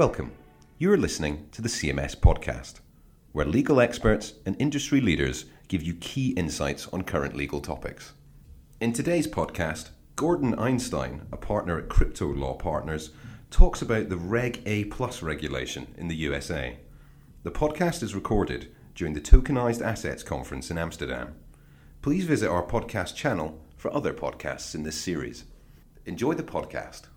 [0.00, 0.32] Welcome.
[0.78, 2.80] You are listening to the CMS podcast,
[3.32, 8.14] where legal experts and industry leaders give you key insights on current legal topics.
[8.80, 13.10] In today's podcast, Gordon Einstein, a partner at Crypto Law Partners,
[13.50, 16.78] talks about the Reg A Plus regulation in the USA.
[17.42, 21.34] The podcast is recorded during the Tokenized Assets Conference in Amsterdam.
[22.00, 25.44] Please visit our podcast channel for other podcasts in this series.
[26.06, 27.09] Enjoy the podcast.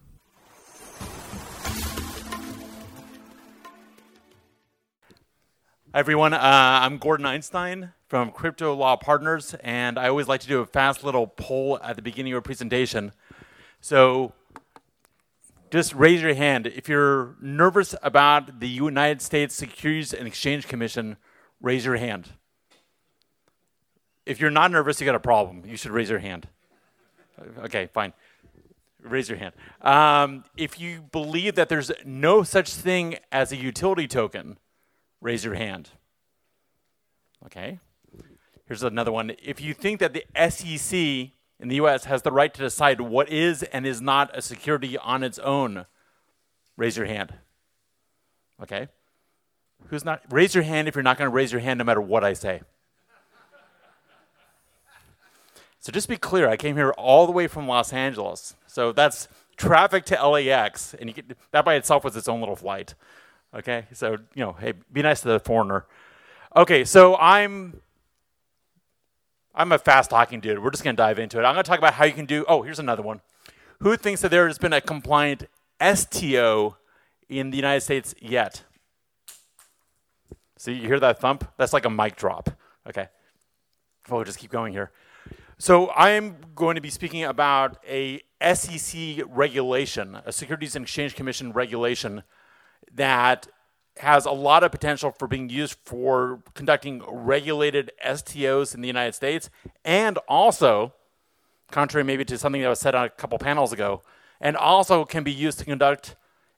[5.93, 6.33] Everyone.
[6.33, 10.65] Uh, I'm Gordon Einstein from Crypto Law Partners, and I always like to do a
[10.65, 13.11] fast little poll at the beginning of a presentation.
[13.79, 14.33] So
[15.69, 16.65] just raise your hand.
[16.65, 21.17] If you're nervous about the United States Securities and Exchange Commission,
[21.61, 22.29] raise your hand.
[24.25, 25.63] If you're not nervous, you got a problem.
[25.63, 26.47] You should raise your hand.
[27.59, 28.13] Okay, fine.
[29.03, 29.53] Raise your hand.
[29.81, 34.57] Um, if you believe that there's no such thing as a utility token,
[35.23, 35.89] raise your hand.
[37.45, 37.79] Okay.
[38.67, 39.31] Here's another one.
[39.41, 40.97] If you think that the SEC
[41.59, 44.97] in the US has the right to decide what is and is not a security
[44.97, 45.85] on its own,
[46.77, 47.33] raise your hand.
[48.61, 48.89] Okay.
[49.87, 50.21] Who's not?
[50.29, 52.33] Raise your hand if you're not going to raise your hand no matter what I
[52.33, 52.61] say.
[55.79, 58.55] So just be clear, I came here all the way from Los Angeles.
[58.67, 62.55] So that's traffic to LAX, and you get, that by itself was its own little
[62.55, 62.95] flight.
[63.55, 65.85] Okay, so you know, hey, be nice to the foreigner.
[66.55, 67.81] Okay, so I'm
[69.53, 70.63] I'm a fast talking dude.
[70.63, 71.43] We're just gonna dive into it.
[71.43, 72.45] I'm gonna talk about how you can do.
[72.47, 73.21] Oh, here's another one.
[73.79, 75.45] Who thinks that there has been a compliant
[75.81, 76.77] STO
[77.29, 78.63] in the United States yet?
[80.57, 81.51] See, you hear that thump?
[81.57, 82.49] That's like a mic drop.
[82.87, 83.07] Okay,
[84.09, 84.91] we'll just keep going here.
[85.59, 91.53] So I'm going to be speaking about a SEC regulation, a Securities and Exchange Commission
[91.53, 92.23] regulation
[92.91, 93.47] that
[93.97, 99.13] has a lot of potential for being used for conducting regulated STOs in the United
[99.13, 99.49] States,
[99.85, 100.93] and also,
[101.71, 104.01] contrary maybe to something that was said on a couple panels ago,
[104.41, 106.15] and also can be used to conduct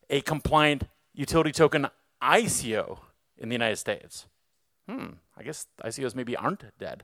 [0.10, 1.88] a compliant utility token
[2.22, 3.00] ICO
[3.38, 4.28] in the United States.
[4.88, 7.04] Hmm, I guess ICOs maybe aren't dead.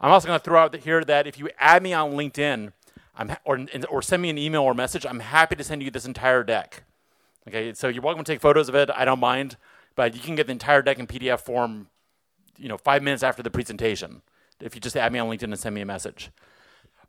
[0.00, 2.72] I'm also going to throw out here that if you add me on LinkedIn,
[3.16, 6.06] I'm, or, or send me an email or message, I'm happy to send you this
[6.06, 6.84] entire deck.
[7.48, 8.88] Okay, so you're welcome to take photos of it.
[8.94, 9.56] I don't mind,
[9.96, 11.88] but you can get the entire deck in PDF form,
[12.56, 14.22] you know, five minutes after the presentation
[14.60, 16.30] if you just add me on LinkedIn and send me a message.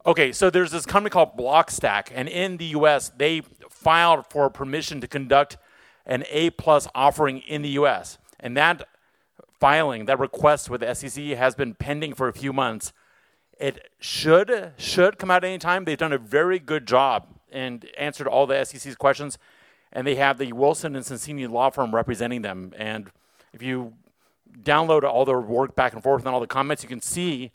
[0.08, 3.12] Okay, so there's this company called Blockstack, and in the U.S.
[3.16, 5.58] they filed for permission to conduct
[6.06, 8.18] an A plus offering in the U.S.
[8.40, 8.88] And that
[9.60, 12.92] filing, that request with the SEC has been pending for a few months.
[13.60, 15.86] It should should come out any time.
[15.86, 19.38] They've done a very good job and answered all the SEC's questions
[19.94, 22.74] and they have the Wilson and Sonsini law firm representing them.
[22.76, 23.10] And
[23.54, 23.94] if you
[24.62, 27.52] download all their work back and forth and all the comments, you can see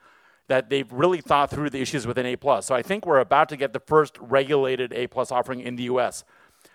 [0.47, 2.65] that they've really thought through the issues with an A plus.
[2.65, 5.83] So I think we're about to get the first regulated A plus offering in the
[5.85, 6.25] U.S.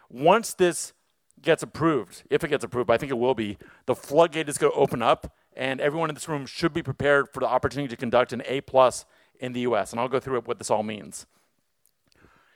[0.09, 0.93] Once this
[1.41, 4.71] gets approved, if it gets approved, I think it will be, the floodgate is going
[4.71, 7.97] to open up, and everyone in this room should be prepared for the opportunity to
[7.97, 9.05] conduct an A plus
[9.39, 9.91] in the U.S.
[9.91, 11.25] And I'll go through what this all means.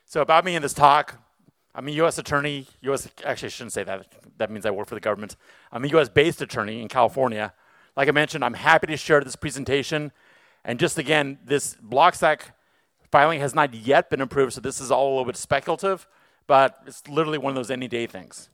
[0.06, 1.20] So about me in this talk,
[1.78, 2.18] I'm a U.S.
[2.18, 2.66] attorney.
[2.82, 3.08] U.S.
[3.24, 4.08] Actually, I shouldn't say that.
[4.40, 5.36] That means I work for the government.
[5.72, 7.54] I'm a U.S.-based attorney in California.
[7.96, 10.12] Like I mentioned, I'm happy to share this presentation.
[10.66, 12.42] And just again, this Blockstack
[13.12, 16.08] filing has not yet been approved, so this is all a little bit speculative,
[16.48, 18.50] but it's literally one of those any day things.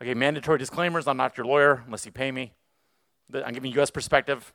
[0.00, 1.08] Okay, mandatory disclaimers.
[1.08, 2.52] I'm not your lawyer unless you pay me.
[3.34, 3.90] I'm giving U.S.
[3.90, 4.54] perspective.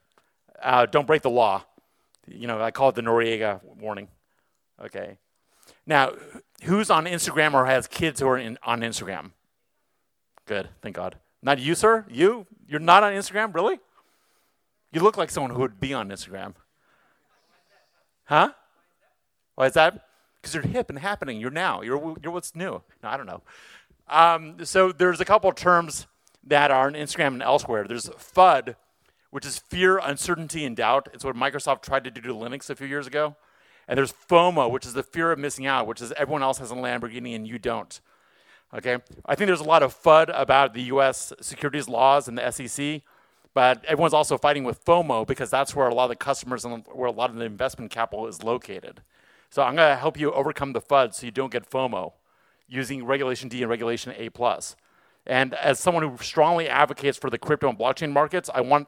[0.62, 1.66] Uh, don't break the law.
[2.28, 4.08] You know, I call it the Noriega warning.
[4.82, 5.18] Okay.
[5.86, 6.14] Now,
[6.64, 9.32] who's on Instagram or has kids who are in, on Instagram?
[10.46, 11.18] Good, thank God.
[11.42, 12.06] Not you, sir?
[12.10, 12.48] You?
[12.68, 13.54] You're not on Instagram?
[13.54, 13.80] Really?
[14.92, 16.54] You look like someone who would be on Instagram.
[18.26, 18.52] Huh?
[19.56, 20.08] Why is that?
[20.42, 21.40] Because you're hip and happening.
[21.40, 21.82] You're now.
[21.82, 22.82] You're, you're what's new.
[23.02, 23.42] No, I don't know.
[24.08, 26.08] Um, so there's a couple terms
[26.46, 27.86] that are on Instagram and elsewhere.
[27.88, 28.76] There's FUD,
[29.32, 31.10] which is fear, uncertainty, and doubt.
[31.14, 33.36] It's what Microsoft tried to do to Linux a few years ago.
[33.88, 36.72] And there's FOMO, which is the fear of missing out, which is everyone else has
[36.72, 38.00] a Lamborghini and you don't.
[38.74, 38.98] Okay?
[39.26, 43.02] I think there's a lot of FUD about the US securities laws and the SEC,
[43.54, 46.86] but everyone's also fighting with FOMO because that's where a lot of the customers and
[46.92, 49.02] where a lot of the investment capital is located.
[49.50, 52.14] So I'm going to help you overcome the FUD so you don't get FOMO
[52.68, 54.30] using Regulation D and Regulation A+.
[55.26, 58.88] And as someone who strongly advocates for the crypto and blockchain markets, I want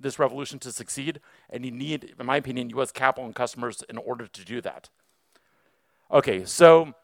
[0.00, 1.20] this revolution to succeed,
[1.50, 2.92] and you need, in my opinion, U.S.
[2.92, 4.88] capital and customers in order to do that.
[6.10, 6.94] Okay, so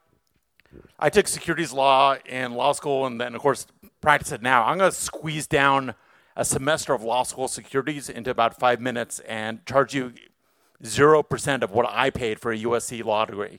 [0.99, 3.67] I took securities law in law school and then, of course,
[4.01, 4.65] practice it now.
[4.65, 5.95] I'm going to squeeze down
[6.37, 10.13] a semester of law school securities into about five minutes and charge you
[10.83, 13.59] 0% of what I paid for a USC law degree.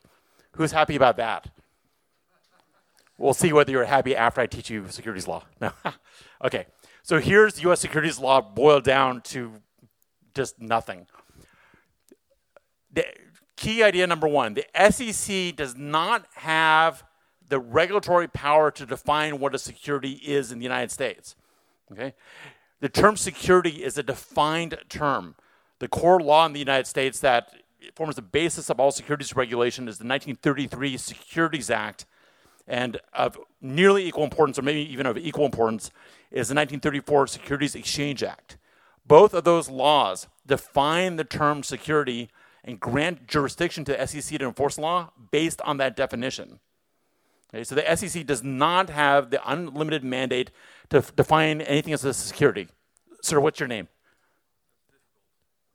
[0.53, 1.49] Who's happy about that?
[3.17, 5.43] We'll see whether you're happy after I teach you securities law.
[5.61, 5.71] No.
[6.43, 6.67] okay.
[7.03, 9.53] So here's US securities law boiled down to
[10.35, 11.07] just nothing.
[12.91, 13.05] The
[13.55, 17.03] key idea number one the SEC does not have
[17.49, 21.35] the regulatory power to define what a security is in the United States.
[21.91, 22.13] Okay?
[22.79, 25.35] The term security is a defined term.
[25.79, 27.51] The core law in the United States that
[27.95, 32.05] forms the basis of all securities regulation is the 1933 Securities Act,
[32.69, 35.85] and of nearly equal importance, or maybe even of equal importance,
[36.31, 38.57] is the 1934 Securities Exchange Act.
[39.05, 42.29] Both of those laws define the term security
[42.63, 46.59] and grant jurisdiction to the SEC to enforce law based on that definition.
[47.51, 50.51] Okay, so the SEC does not have the unlimited mandate
[50.91, 52.67] to f- define anything as a security.
[53.23, 53.87] Sir, what's your name?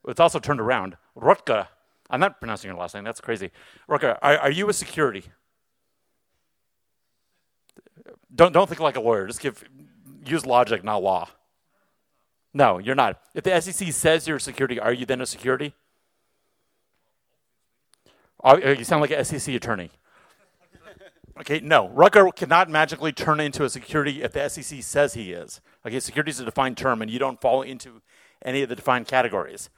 [0.06, 0.96] It's also turned around.
[1.16, 1.66] Rutger.
[2.08, 3.02] I'm not pronouncing your last name.
[3.02, 3.50] That's crazy.
[3.88, 5.24] Rutger, are, are you a security?
[8.34, 9.26] Don't, don't think like a lawyer.
[9.26, 9.62] Just give,
[10.26, 11.28] use logic, not law.
[12.52, 13.20] No, you're not.
[13.34, 15.74] If the SEC says you're a security, are you then a security?
[18.42, 19.90] Oh, you sound like an SEC attorney.
[21.40, 21.88] Okay, no.
[21.88, 25.60] Rutger cannot magically turn into a security if the SEC says he is.
[25.84, 28.02] Okay, security is a defined term, and you don't fall into
[28.42, 29.70] any of the defined categories.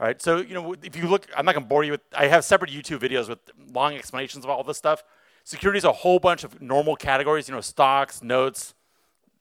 [0.00, 2.00] All right, so you know if you look, I'm not going to bore you with.
[2.16, 3.38] I have separate YouTube videos with
[3.72, 5.04] long explanations of all this stuff.
[5.48, 7.48] Security is a whole bunch of normal categories.
[7.48, 8.74] You know, stocks, notes,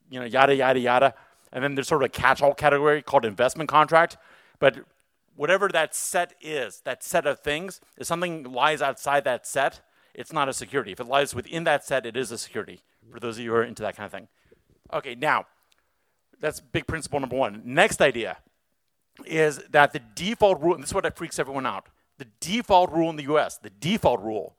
[0.09, 1.13] you know, yada yada yada,
[1.51, 4.15] and then there's sort of a catch-all category called investment contract.
[4.57, 4.85] But
[5.35, 9.81] whatever that set is, that set of things, if something lies outside that set,
[10.13, 10.93] it's not a security.
[10.93, 12.79] If it lies within that set, it is a security,
[13.11, 14.29] for those of you who are into that kind of thing.
[14.93, 15.45] Okay, now,
[16.39, 17.61] that's big principle number one.
[17.65, 18.37] Next idea
[19.25, 21.87] is that the default rule, and this is what freaks everyone out,
[22.17, 24.55] the default rule in the US, the default rule,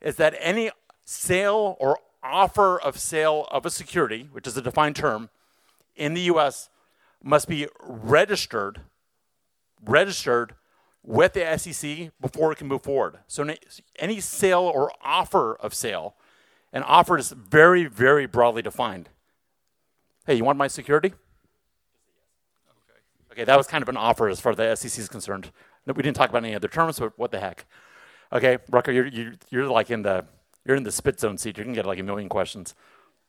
[0.00, 0.70] is that any
[1.06, 5.30] sale or offer of sale of a security, which is a defined term,
[5.94, 6.68] in the US
[7.22, 8.80] must be registered,
[9.82, 10.54] registered
[11.02, 13.18] with the SEC before it can move forward.
[13.28, 13.48] So
[13.98, 16.16] any sale or offer of sale,
[16.72, 19.08] an offer is very, very broadly defined.
[20.26, 21.12] Hey, you want my security?
[22.68, 23.00] Okay.
[23.32, 25.52] Okay, that was kind of an offer as far as the SEC is concerned.
[25.86, 27.64] We didn't talk about any other terms, but what the heck?
[28.32, 30.24] Okay, Rucker, you're, you're, you're like in the
[30.66, 31.56] you're in the spit zone seat.
[31.58, 32.74] You can get like a million questions.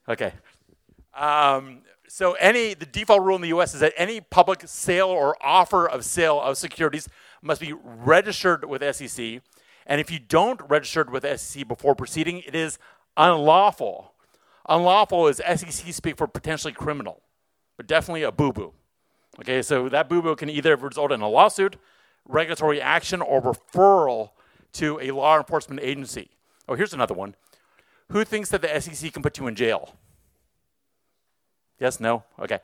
[0.09, 0.33] Okay.
[1.13, 3.73] Um, so any the default rule in the U.S.
[3.73, 7.07] is that any public sale or offer of sale of securities
[7.41, 9.41] must be registered with SEC,
[9.85, 12.79] and if you don't register with SEC before proceeding, it is
[13.15, 14.13] unlawful.
[14.69, 17.21] Unlawful is SEC speak for potentially criminal,
[17.77, 18.73] but definitely a boo boo.
[19.39, 21.75] Okay, so that boo boo can either result in a lawsuit,
[22.25, 24.31] regulatory action, or referral
[24.73, 26.31] to a law enforcement agency.
[26.67, 27.35] Oh, here's another one.
[28.11, 29.95] Who thinks that the SEC can put you in jail?
[31.79, 32.23] Yes, no?
[32.39, 32.59] Okay.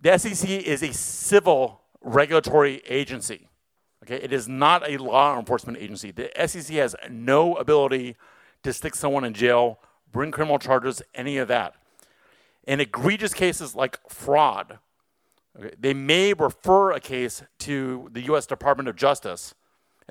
[0.00, 3.48] The SEC is a civil regulatory agency.
[4.04, 6.10] Okay, it is not a law enforcement agency.
[6.10, 8.16] The SEC has no ability
[8.64, 9.78] to stick someone in jail,
[10.10, 11.74] bring criminal charges, any of that.
[12.66, 14.78] In egregious cases like fraud,
[15.58, 18.46] okay, they may refer a case to the U.S.
[18.46, 19.54] Department of Justice,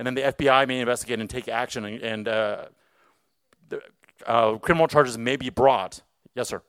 [0.01, 2.65] and then the FBI may investigate and take action, and, and uh,
[3.69, 3.79] the,
[4.25, 6.01] uh, criminal charges may be brought.
[6.33, 6.63] Yes, sir.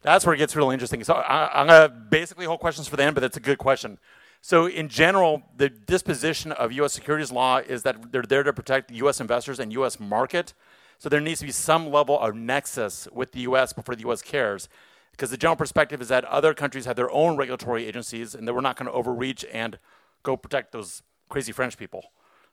[0.00, 1.04] That's where it gets really interesting.
[1.04, 3.58] So I, am going to basically hold questions for the end, but that's a good
[3.58, 3.98] question.
[4.40, 6.94] So in general, the disposition of U.S.
[6.94, 9.20] securities law is that they're there to protect U.S.
[9.20, 10.00] investors and U.S.
[10.00, 10.54] market.
[10.98, 13.72] So there needs to be some level of nexus with the U.S.
[13.72, 14.20] before the U.S.
[14.20, 14.68] cares,
[15.12, 18.54] because the general perspective is that other countries have their own regulatory agencies, and that
[18.54, 19.78] we're not going to overreach and
[20.22, 22.02] go protect those crazy French people.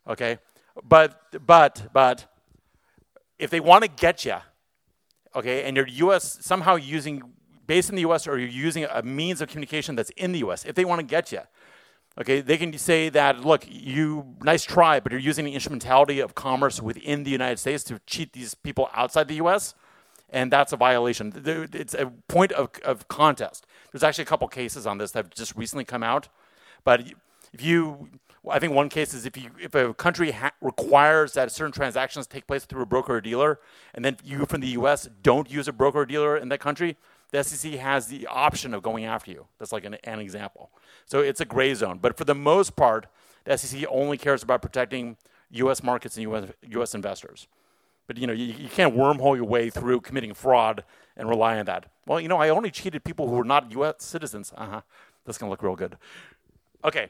[0.08, 0.38] Okay,
[0.84, 2.26] but but but
[3.40, 4.36] if they want to get you,
[5.36, 6.38] okay, and you're U.S.
[6.42, 7.24] somehow using
[7.68, 8.28] based in the U.S.
[8.28, 10.66] or you're using a means of communication that's in the U.S.
[10.66, 11.42] If they want to get you,
[12.20, 16.36] okay, they can say that look, you nice try, but you're using the instrumentality of
[16.36, 19.76] commerce within the United States to cheat these people outside the U.S.
[20.30, 21.32] And that's a violation.
[21.74, 23.66] It's a point of, of contest.
[23.92, 26.28] There's actually a couple cases on this that have just recently come out.
[26.84, 27.14] But
[27.54, 28.10] if you
[28.50, 32.28] I think one case is if you if a country ha- requires that certain transactions
[32.28, 33.60] take place through a broker or dealer,
[33.94, 35.10] and then you from the U.S.
[35.24, 36.98] don't use a broker or dealer in that country,
[37.32, 39.48] the SEC has the option of going after you.
[39.60, 40.72] That's like an, an example.
[41.06, 42.00] So it's a gray zone.
[42.02, 43.08] But for the most part,
[43.44, 45.18] the SEC only cares about protecting
[45.52, 45.84] U.S.
[45.84, 46.52] markets and U.S.
[46.70, 46.96] U.S.
[46.96, 47.48] investors.
[48.08, 50.84] But you know, you, you can't wormhole your way through committing fraud
[51.18, 51.92] and rely on that.
[52.06, 53.96] Well, you know, I only cheated people who were not U.S.
[54.00, 54.54] citizens.
[54.56, 54.82] Uh huh.
[55.26, 55.98] That's gonna look real good.
[56.84, 57.10] Okay,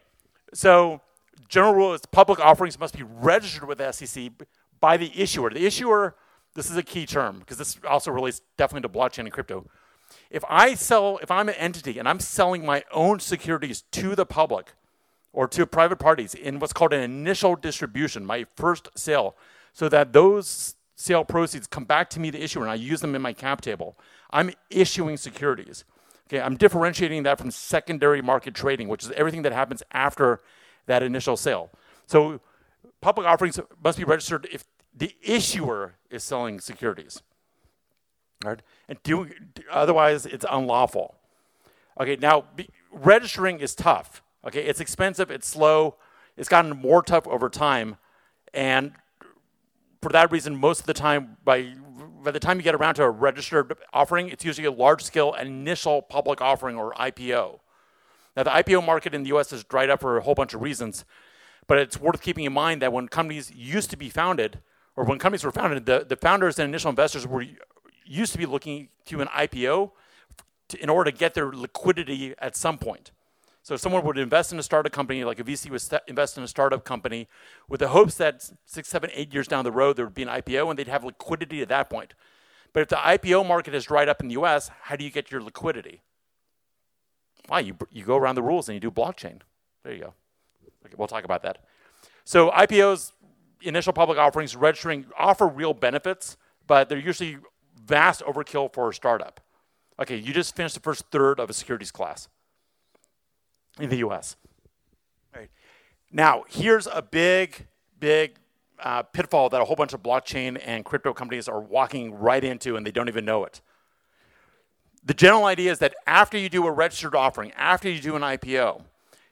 [0.53, 1.01] so
[1.50, 4.31] general rule is public offerings must be registered with the SEC
[4.79, 5.50] by the issuer.
[5.50, 6.15] The issuer,
[6.53, 9.65] this is a key term because this also relates definitely to blockchain and crypto.
[10.29, 14.25] If I sell, if I'm an entity and I'm selling my own securities to the
[14.25, 14.74] public
[15.33, 19.35] or to private parties in what's called an initial distribution, my first sale,
[19.74, 23.15] so that those sale proceeds come back to me, the issuer, and I use them
[23.15, 23.97] in my cap table,
[24.31, 25.83] I'm issuing securities.
[26.27, 30.41] Okay, I'm differentiating that from secondary market trading, which is everything that happens after
[30.88, 31.69] that initial sale.
[32.07, 32.39] So
[33.01, 37.21] public offerings must be registered if the issuer is selling securities.
[38.45, 38.61] Right?
[38.87, 39.29] And do,
[39.71, 41.15] otherwise, it's unlawful.
[41.99, 44.21] Okay, now be, registering is tough.
[44.45, 45.95] Okay, it's expensive, it's slow,
[46.37, 47.97] it's gotten more tough over time,
[48.53, 48.93] and
[50.01, 51.73] for that reason, most of the time, by
[52.23, 55.33] by the time you get around to a registered offering, it's usually a large scale
[55.33, 57.59] initial public offering or IPO.
[58.35, 60.61] Now, the IPO market in the US has dried up for a whole bunch of
[60.61, 61.05] reasons,
[61.67, 64.59] but it's worth keeping in mind that when companies used to be founded,
[64.95, 67.45] or when companies were founded, the, the founders and initial investors were
[68.05, 69.91] used to be looking to an IPO
[70.69, 73.12] to, in order to get their liquidity at some point.
[73.62, 76.43] So someone would invest in a startup company, like a VC would st- invest in
[76.43, 77.27] a startup company,
[77.67, 80.29] with the hopes that six, seven, eight years down the road there would be an
[80.29, 82.13] IPO and they'd have liquidity at that point.
[82.74, 85.31] But if the IPO market has dried up in the U.S., how do you get
[85.31, 86.01] your liquidity?
[87.47, 89.41] Why you you go around the rules and you do blockchain.
[89.83, 90.13] There you go.
[90.85, 91.59] Okay, we'll talk about that.
[92.24, 93.13] So IPOs,
[93.62, 97.38] initial public offerings, registering offer real benefits, but they're usually
[97.85, 99.39] vast overkill for a startup.
[99.99, 102.27] Okay, you just finished the first third of a securities class
[103.79, 104.35] in the US.
[105.33, 105.49] Right.
[106.11, 107.67] Now, here's a big,
[107.99, 108.37] big
[108.79, 112.75] uh, pitfall that a whole bunch of blockchain and crypto companies are walking right into
[112.75, 113.61] and they don't even know it.
[115.03, 118.23] The general idea is that after you do a registered offering, after you do an
[118.23, 118.81] IPO,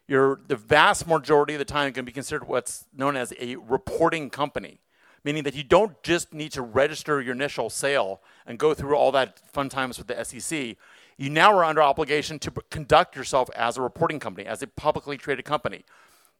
[0.08, 3.56] you're the vast majority of the time going to be considered what's known as a
[3.56, 4.80] reporting company,
[5.24, 9.12] meaning that you don't just need to register your initial sale and go through all
[9.12, 10.76] that fun times with the SEC
[11.18, 15.18] you now are under obligation to conduct yourself as a reporting company, as a publicly
[15.18, 15.84] traded company.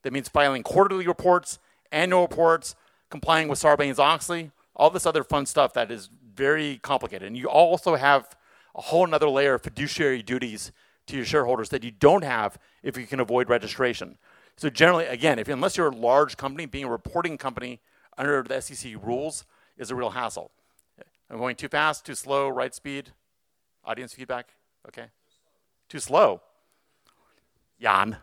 [0.02, 1.58] That means filing quarterly reports,
[1.92, 2.74] annual reports,
[3.10, 7.28] complying with Sarbanes Oxley, all this other fun stuff that is very complicated.
[7.28, 8.36] And you also have
[8.74, 10.72] a whole other layer of fiduciary duties
[11.06, 14.18] to your shareholders that you don't have if you can avoid registration.
[14.56, 17.80] So generally, again, if unless you're a large company, being a reporting company
[18.16, 19.44] under the SEC rules
[19.76, 20.50] is a real hassle.
[21.30, 23.10] I'm going too fast, too slow, right speed,
[23.84, 24.54] audience feedback.
[24.88, 25.06] Okay.
[25.88, 26.42] Too slow.
[27.80, 28.16] Jan.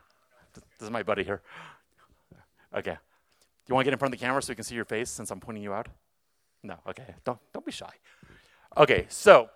[0.54, 1.42] This is my buddy here.
[2.76, 2.92] Okay.
[2.92, 2.98] Do
[3.68, 5.10] you want to get in front of the camera so we can see your face
[5.10, 5.88] since I'm pointing you out?
[6.64, 6.76] No.
[6.88, 7.16] Okay.
[7.24, 7.92] Don't don't be shy.
[8.78, 9.06] Okay.
[9.10, 9.50] So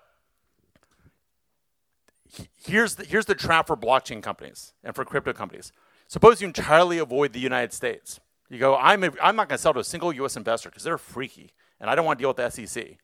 [2.66, 5.72] here's the, here's the trap for blockchain companies and for crypto companies.
[6.08, 8.20] Suppose you entirely avoid the United States.
[8.50, 10.38] You go, I'm, a, I'm not going to sell to a single U.S.
[10.38, 12.98] investor because they're freaky, and I don't want to deal with the SEC.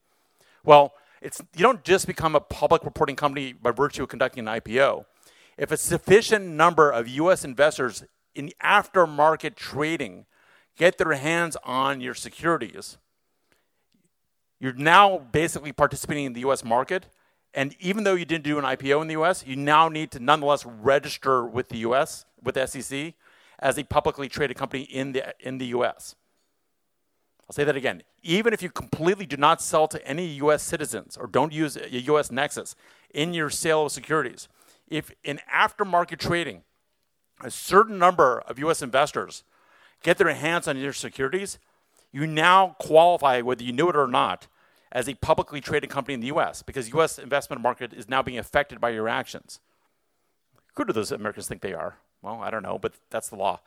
[0.63, 4.59] Well, it's, you don't just become a public reporting company by virtue of conducting an
[4.59, 5.05] IPO.
[5.57, 7.43] If a sufficient number of U.S.
[7.43, 8.03] investors
[8.35, 10.25] in aftermarket trading
[10.77, 12.97] get their hands on your securities,
[14.59, 16.63] you're now basically participating in the U.S.
[16.63, 17.07] market.
[17.53, 20.19] And even though you didn't do an IPO in the U.S., you now need to
[20.19, 22.25] nonetheless register with the U.S.
[22.41, 23.13] with the SEC
[23.61, 26.15] as a publicly traded company in the in the U.S.
[27.49, 28.03] I'll say that again.
[28.23, 30.63] Even if you completely do not sell to any U.S.
[30.63, 32.31] citizens or don't use a U.S.
[32.31, 32.75] nexus
[33.13, 34.47] in your sale of securities,
[34.87, 36.63] if in aftermarket trading,
[37.43, 38.81] a certain number of U.S.
[38.81, 39.43] investors
[40.01, 41.59] get their hands on your securities,
[42.11, 44.47] you now qualify, whether you knew it or not,
[44.91, 46.61] as a publicly traded company in the U.S.
[46.61, 47.17] because U.S.
[47.17, 49.59] investment market is now being affected by your actions.
[50.75, 51.97] Who do those Americans think they are?
[52.21, 53.59] Well, I don't know, but that's the law.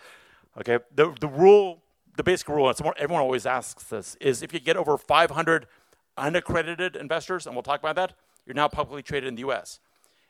[0.58, 1.82] Okay, the the rule
[2.16, 5.66] the basic rule, and everyone always asks this, is if you get over 500
[6.16, 8.12] unaccredited investors, and we'll talk about that,
[8.46, 9.80] you're now publicly traded in the US.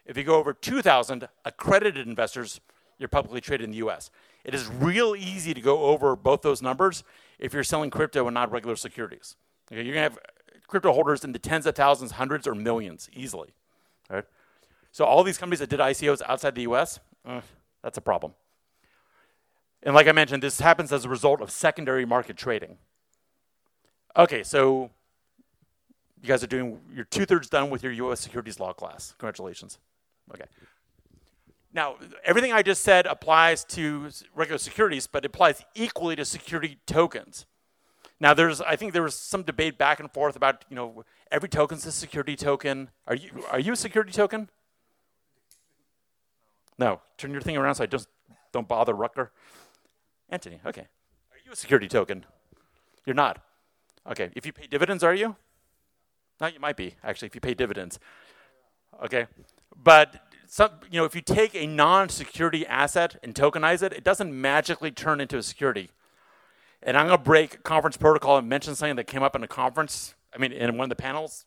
[0.06, 2.60] If you go over 2,000 accredited investors,
[2.98, 4.10] you're publicly traded in the US.
[4.44, 7.04] It is real easy to go over both those numbers
[7.38, 9.36] if you're selling crypto and not regular securities.
[9.72, 10.18] Okay, you're to have
[10.66, 13.54] crypto holders in the tens of thousands, hundreds, or millions easily.
[14.10, 14.24] Right?
[14.92, 17.40] So all these companies that did ICOs outside the US, uh,
[17.84, 18.32] that's a problem.
[19.84, 22.78] And like I mentioned, this happens as a result of secondary market trading.
[24.16, 24.90] Okay, so
[26.22, 29.14] You guys are doing, you're two thirds done with your US securities law class.
[29.18, 29.78] Congratulations.
[30.32, 30.46] Okay.
[31.74, 36.78] Now, everything I just said applies to regular securities, but it applies equally to security
[36.86, 37.44] tokens.
[38.20, 41.50] Now, there's, I think there was some debate back and forth about, you know, every
[41.50, 42.88] token's a security token.
[43.06, 44.48] Are you, are you a security token?
[46.78, 47.00] No.
[47.18, 48.08] Turn your thing around so I just
[48.52, 49.32] don't bother Rucker.
[50.28, 50.82] Anthony, okay.
[50.82, 52.24] Are you a security token?
[53.04, 53.42] You're not.
[54.10, 54.30] Okay.
[54.34, 55.36] If you pay dividends, are you?
[56.40, 57.98] No, you might be, actually, if you pay dividends.
[59.04, 59.26] Okay.
[59.76, 64.32] But some, you know, if you take a non-security asset and tokenize it, it doesn't
[64.38, 65.90] magically turn into a security.
[66.82, 69.48] And I'm going to break conference protocol and mention something that came up in a
[69.48, 70.14] conference.
[70.34, 71.44] I mean, in one of the panels.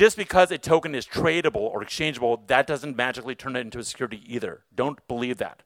[0.00, 3.84] Just because a token is tradable or exchangeable, that doesn't magically turn it into a
[3.84, 4.62] security either.
[4.74, 5.62] Don't believe that.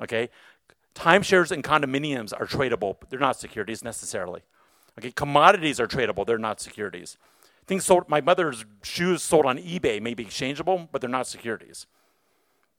[0.00, 0.30] Okay?
[0.94, 4.42] Timeshares and condominiums are tradable, but they're not securities necessarily.
[4.96, 7.18] Okay, commodities are tradable, they're not securities.
[7.66, 11.88] Things sold, my mother's shoes sold on eBay may be exchangeable, but they're not securities.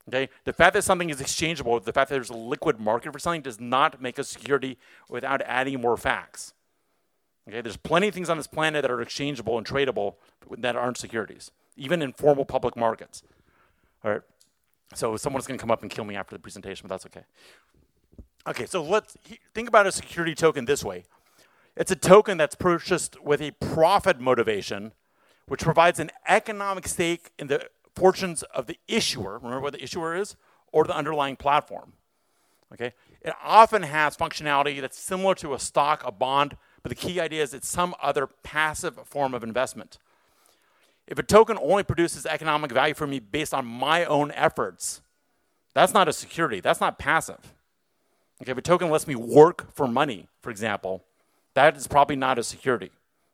[0.08, 3.20] Okay, the fact that something is exchangeable, the fact that there's a liquid market for
[3.20, 4.78] something, does not make a security
[5.10, 6.54] without adding more facts.
[7.48, 10.16] Okay, there's plenty of things on this planet that are exchangeable and tradable
[10.58, 13.24] that aren't securities, even in formal public markets.
[14.04, 14.22] All right,
[14.94, 17.26] so someone's going to come up and kill me after the presentation, but that's okay.
[18.48, 19.18] Okay, so let's
[19.54, 21.06] think about a security token this way.
[21.76, 24.94] It's a token that's purchased with a profit motivation,
[25.48, 29.36] which provides an economic stake in the fortunes of the issuer.
[29.36, 30.36] Remember what the issuer is?
[30.72, 31.94] Or the underlying platform.
[32.74, 32.94] Okay?
[33.22, 37.44] It often has functionality that's similar to a stock, a bond, but the key idea
[37.44, 39.98] is it's some other passive form of investment.
[41.06, 45.02] If a token only produces economic value for me based on my own efforts,
[45.74, 46.62] that's not a security.
[46.62, 47.54] That's not passive.
[48.42, 51.04] Okay, if a token lets me work for money, for example,
[51.56, 52.92] that is probably not a security.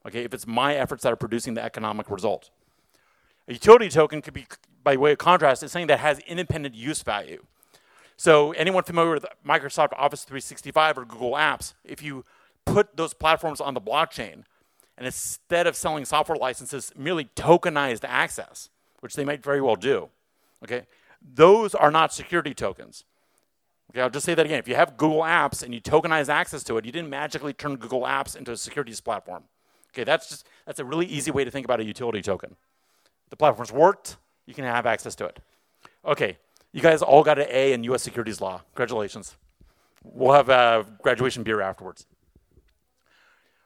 [0.08, 2.50] Okay, if it's my efforts that are producing the economic result.
[3.48, 4.48] A utility token could be,
[4.84, 7.46] by way of contrast, is something that has independent use value.
[8.18, 12.26] So anyone familiar with Microsoft Office 365 or Google Apps, if you
[12.66, 14.44] put those platforms on the blockchain,
[14.98, 20.10] and instead of selling software licenses, merely tokenized access, which they might very well do,
[20.64, 20.88] okay,
[21.22, 23.04] those are not security tokens.
[23.92, 24.60] Okay, I'll just say that again.
[24.60, 27.76] If you have Google Apps and you tokenize access to it, you didn't magically turn
[27.76, 29.44] Google Apps into a securities platform.
[29.94, 32.56] Okay, that's just that's a really easy way to think about a utility token.
[33.30, 35.40] The platform's worked, you can have access to it.
[36.06, 36.38] Okay,
[36.72, 38.02] you guys all got an A in U.S.
[38.02, 38.62] securities law.
[38.74, 39.36] Congratulations.
[40.04, 42.06] We'll have a graduation beer afterwards.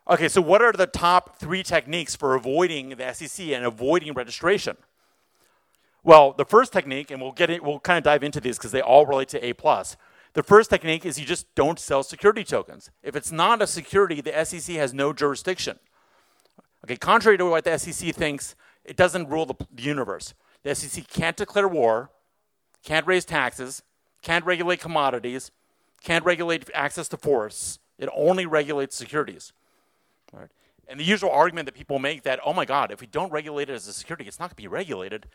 [0.09, 4.77] Okay, so what are the top three techniques for avoiding the SEC and avoiding registration?
[6.01, 8.71] Well, the first technique, and we'll get it, we'll kind of dive into these because
[8.71, 9.97] they all relate to A plus.
[10.31, 12.89] The first technique is you just don't sell security tokens.
[13.03, 15.77] If it's not a security, the SEC has no jurisdiction.
[16.85, 20.33] Okay, contrary to what the SEC thinks, it doesn't rule the, the universe.
[20.63, 22.11] The SEC can't declare war,
[22.81, 23.83] can't raise taxes,
[24.21, 25.51] can't regulate commodities,
[26.01, 27.79] can't regulate access to forests.
[27.97, 29.51] It only regulates securities.
[30.33, 30.49] Right.
[30.87, 33.69] And the usual argument that people make that, oh my God, if we don't regulate
[33.69, 35.27] it as a security, it's not going to be regulated.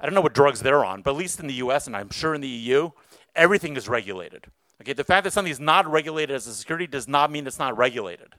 [0.00, 2.10] I don't know what drugs they're on, but at least in the US and I'm
[2.10, 2.90] sure in the EU,
[3.36, 4.46] everything is regulated.
[4.80, 7.58] Okay, the fact that something is not regulated as a security does not mean it's
[7.58, 8.34] not regulated.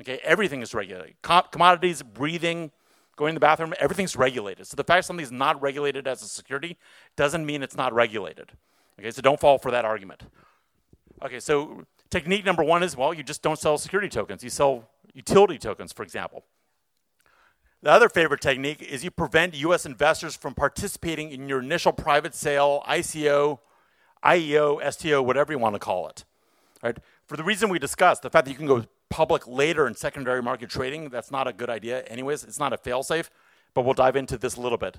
[0.00, 1.16] Okay, everything is regulated.
[1.22, 2.70] Com- commodities, breathing,
[3.16, 4.66] going to the bathroom, everything's regulated.
[4.66, 6.78] So the fact that something's not regulated as a security
[7.16, 8.52] doesn't mean it's not regulated.
[8.98, 10.22] Okay, so don't fall for that argument.
[11.22, 14.42] Okay, so technique number one is well, you just don't sell security tokens.
[14.42, 16.44] You sell utility tokens, for example.
[17.82, 19.86] The other favorite technique is you prevent U.S.
[19.86, 23.60] investors from participating in your initial private sale, ICO,
[24.24, 26.24] IEO, STO, whatever you want to call it.
[26.82, 26.98] Right?
[27.26, 30.42] For the reason we discussed, the fact that you can go public later in secondary
[30.42, 32.02] market trading, that's not a good idea.
[32.02, 33.30] Anyways, it's not a failsafe,
[33.74, 34.98] but we'll dive into this a little bit.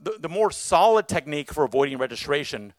[0.00, 2.72] The, the more solid technique for avoiding registration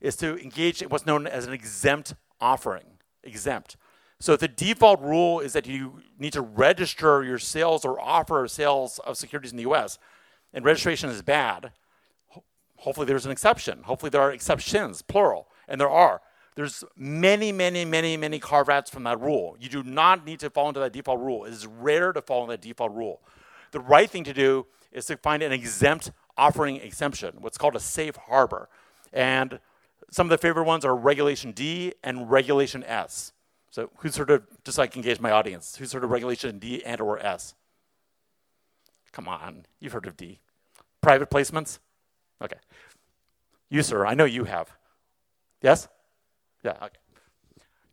[0.00, 2.84] is to engage in what's known as an exempt offering.
[3.24, 3.76] Exempt.
[4.20, 8.98] So the default rule is that you need to register your sales or offer sales
[9.00, 9.98] of securities in the US,
[10.52, 11.72] and registration is bad.
[12.78, 13.82] Hopefully, there's an exception.
[13.84, 16.20] Hopefully, there are exceptions, plural, and there are.
[16.54, 19.56] There's many, many, many, many carve outs from that rule.
[19.60, 21.44] You do not need to fall into that default rule.
[21.44, 23.20] It is rare to fall into that default rule.
[23.70, 27.80] The right thing to do is to find an exempt offering exemption, what's called a
[27.80, 28.68] safe harbor.
[29.12, 29.60] And
[30.10, 33.32] some of the favorite ones are Regulation D and Regulation S.
[33.70, 36.58] So who's sort of, just so I can engage my audience, who's sort of Regulation
[36.58, 37.54] D and or S?
[39.12, 40.40] Come on, you've heard of D.
[41.00, 41.78] Private placements?
[42.42, 42.56] Okay.
[43.68, 44.70] You, sir, I know you have.
[45.62, 45.88] Yes?
[46.64, 46.98] Yeah, okay.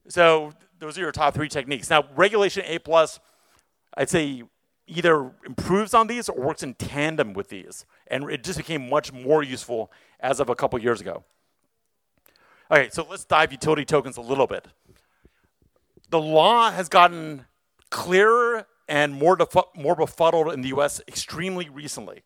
[0.07, 1.89] So those are your top three techniques.
[1.89, 3.19] Now, regulation A plus,
[3.97, 4.43] I'd say
[4.87, 7.85] either improves on these or works in tandem with these.
[8.07, 11.23] And it just became much more useful as of a couple years ago.
[12.71, 14.67] Okay, so let's dive utility tokens a little bit.
[16.10, 17.45] The law has gotten
[17.91, 22.23] clearer and more, defu- more befuddled in the US extremely recently.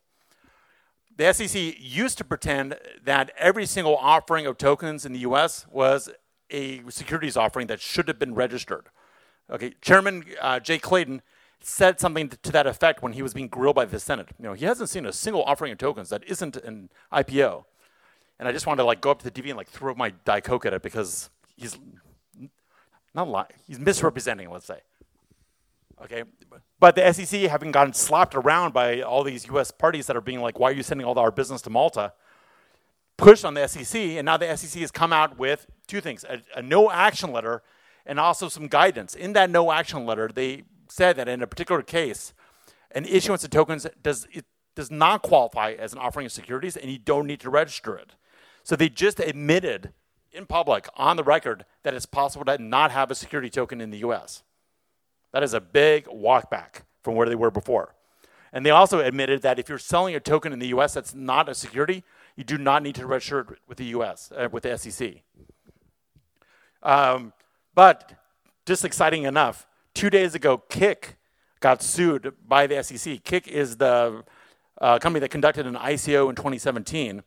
[1.17, 6.10] The SEC used to pretend that every single offering of tokens in the US was
[6.49, 8.88] a securities offering that should have been registered.
[9.52, 11.21] Okay, Chairman uh, Jay Clayton
[11.62, 14.30] said something to that effect when he was being grilled by the Senate.
[14.39, 17.65] You know, he hasn't seen a single offering of tokens that isn't an IPO.
[18.39, 20.12] And I just wanted to like go up to the TV and like throw my
[20.23, 21.78] Diet Coke at it because he's
[23.13, 23.47] not lying.
[23.67, 24.80] He's misrepresenting, let's say.
[26.02, 26.23] Okay,
[26.80, 29.69] but the SEC having gotten slapped around by all these U.S.
[29.69, 32.13] parties that are being like, "Why are you sending all our business to Malta?"
[33.17, 36.41] Pushed on the SEC, and now the SEC has come out with two things: a,
[36.56, 37.63] a no action letter,
[38.06, 39.13] and also some guidance.
[39.13, 42.34] In that no action letter, they said that in a particular case,
[42.91, 46.89] an issuance of tokens does it does not qualify as an offering of securities, and
[46.89, 48.15] you don't need to register it.
[48.63, 49.93] So they just admitted
[50.32, 53.89] in public on the record that it's possible to not have a security token in
[53.89, 54.43] the U.S.
[55.32, 57.95] That is a big walk back from where they were before.
[58.52, 60.93] And they also admitted that if you're selling a token in the U.S.
[60.93, 62.04] that's not a security,
[62.36, 64.32] you do not need to register it with the U.S.
[64.36, 65.22] Uh, with the SEC.
[66.82, 67.34] Um,
[67.76, 68.13] but
[68.65, 71.17] just exciting enough, two days ago, Kik
[71.60, 73.24] got sued by the SEC.
[73.24, 74.24] Kik is the
[74.80, 77.24] uh, company that conducted an ICO in 2017.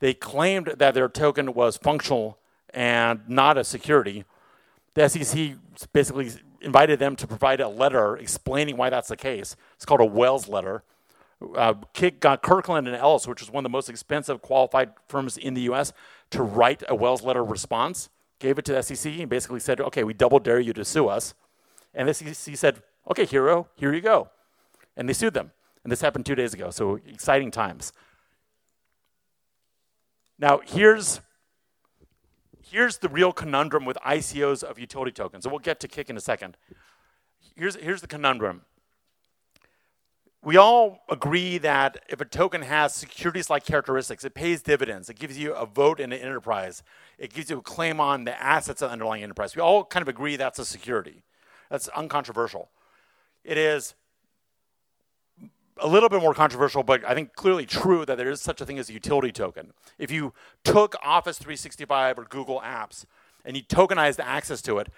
[0.00, 2.38] They claimed that their token was functional
[2.70, 4.24] and not a security.
[4.94, 5.54] The SEC
[5.92, 6.30] basically
[6.60, 9.56] invited them to provide a letter explaining why that's the case.
[9.74, 10.82] It's called a Wells letter.
[11.54, 15.36] Uh, Kik got Kirkland and Ellis, which is one of the most expensive qualified firms
[15.36, 15.92] in the U.S.,
[16.30, 18.08] to write a Wells letter response.
[18.38, 21.08] Gave it to the SEC and basically said, "Okay, we double dare you to sue
[21.08, 21.34] us."
[21.94, 24.30] And the SEC said, "Okay, hero, here you go,"
[24.96, 25.52] and they sued them.
[25.84, 26.70] And this happened two days ago.
[26.70, 27.92] So exciting times.
[30.38, 31.20] Now here's
[32.70, 35.44] here's the real conundrum with ICOs of utility tokens.
[35.44, 36.56] And we'll get to Kik in a second.
[37.54, 38.62] Here's, here's the conundrum.
[40.42, 45.18] We all agree that if a token has securities like characteristics, it pays dividends, it
[45.18, 46.84] gives you a vote in an enterprise,
[47.18, 49.56] it gives you a claim on the assets of the underlying enterprise.
[49.56, 51.22] We all kind of agree that's a security.
[51.68, 52.68] That's uncontroversial.
[53.42, 53.94] It is
[55.78, 58.66] a little bit more controversial, but I think clearly true that there is such a
[58.66, 59.72] thing as a utility token.
[59.98, 60.32] If you
[60.64, 63.04] took Office 365 or Google Apps
[63.44, 64.88] and you tokenized access to it,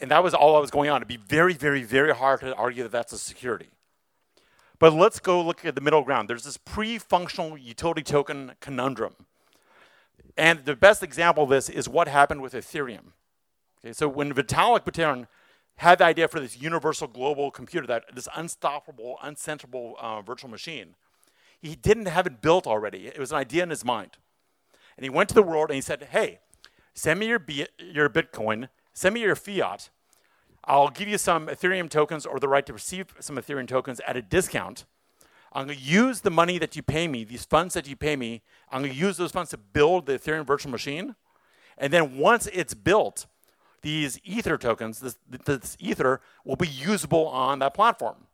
[0.00, 2.54] and that was all that was going on, it'd be very, very, very hard to
[2.54, 3.70] argue that that's a security.
[4.78, 6.28] But let's go look at the middle ground.
[6.28, 9.14] There's this pre functional utility token conundrum.
[10.36, 13.12] And the best example of this is what happened with Ethereum.
[13.84, 15.26] Okay, so when Vitalik Buterin
[15.76, 20.94] had the idea for this universal global computer, that this unstoppable, uncensorable uh, virtual machine.
[21.60, 23.06] He didn't have it built already.
[23.06, 24.18] It was an idea in his mind.
[24.96, 26.38] And he went to the world and he said, hey,
[26.94, 29.90] send me your, B- your Bitcoin, send me your fiat.
[30.64, 34.16] I'll give you some Ethereum tokens or the right to receive some Ethereum tokens at
[34.16, 34.84] a discount.
[35.52, 38.16] I'm going to use the money that you pay me, these funds that you pay
[38.16, 41.14] me, I'm going to use those funds to build the Ethereum virtual machine.
[41.78, 43.26] And then once it's built,
[43.84, 48.26] these Ether tokens, this, this Ether, will be usable on that platform.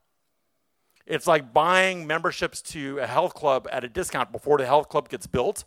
[1.07, 5.09] It's like buying memberships to a health club at a discount before the health club
[5.09, 5.65] gets built,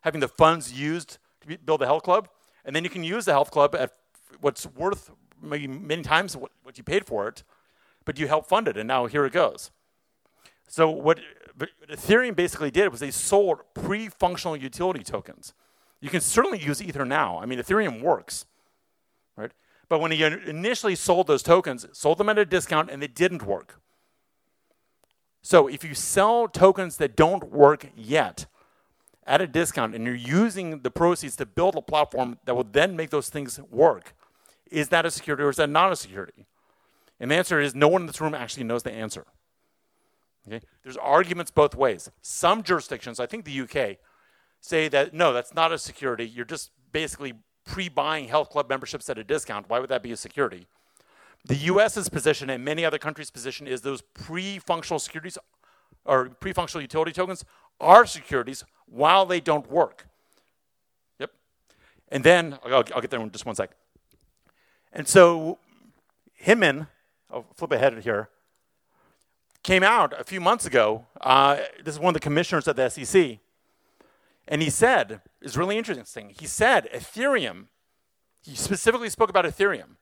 [0.00, 2.28] having the funds used to build the health club,
[2.64, 3.92] and then you can use the health club at
[4.40, 7.44] what's worth maybe many times what, what you paid for it,
[8.04, 9.70] but you help fund it, and now here it goes.
[10.68, 11.20] So what
[11.88, 15.54] Ethereum basically did was they sold pre-functional utility tokens.
[16.00, 17.38] You can certainly use Ether now.
[17.38, 18.46] I mean, Ethereum works.
[19.88, 23.42] But when he initially sold those tokens, sold them at a discount and they didn't
[23.42, 23.80] work.
[25.42, 28.46] So if you sell tokens that don't work yet
[29.26, 32.94] at a discount and you're using the proceeds to build a platform that will then
[32.96, 34.14] make those things work,
[34.70, 36.46] is that a security or is that not a security?
[37.18, 39.26] And the answer is no one in this room actually knows the answer.
[40.46, 40.60] Okay?
[40.82, 42.10] There's arguments both ways.
[42.22, 43.98] Some jurisdictions, I think the UK,
[44.60, 46.26] say that no, that's not a security.
[46.26, 49.68] You're just basically pre-buying health club memberships at a discount.
[49.68, 50.66] Why would that be a security?
[51.44, 55.38] The U.S.'s position and many other countries' position is those pre-functional securities
[56.04, 57.44] or pre-functional utility tokens
[57.80, 60.06] are securities while they don't work.
[61.18, 61.30] Yep.
[62.08, 63.70] And then I'll, I'll get there in just one sec.
[64.92, 65.58] And so
[66.34, 66.88] Hinman,
[67.30, 68.28] I'll flip ahead here,
[69.62, 71.06] came out a few months ago.
[71.20, 73.38] Uh, this is one of the commissioners at the SEC
[74.50, 76.34] and he said, it's really interesting.
[76.38, 77.66] He said Ethereum,
[78.42, 79.96] he specifically spoke about Ethereum,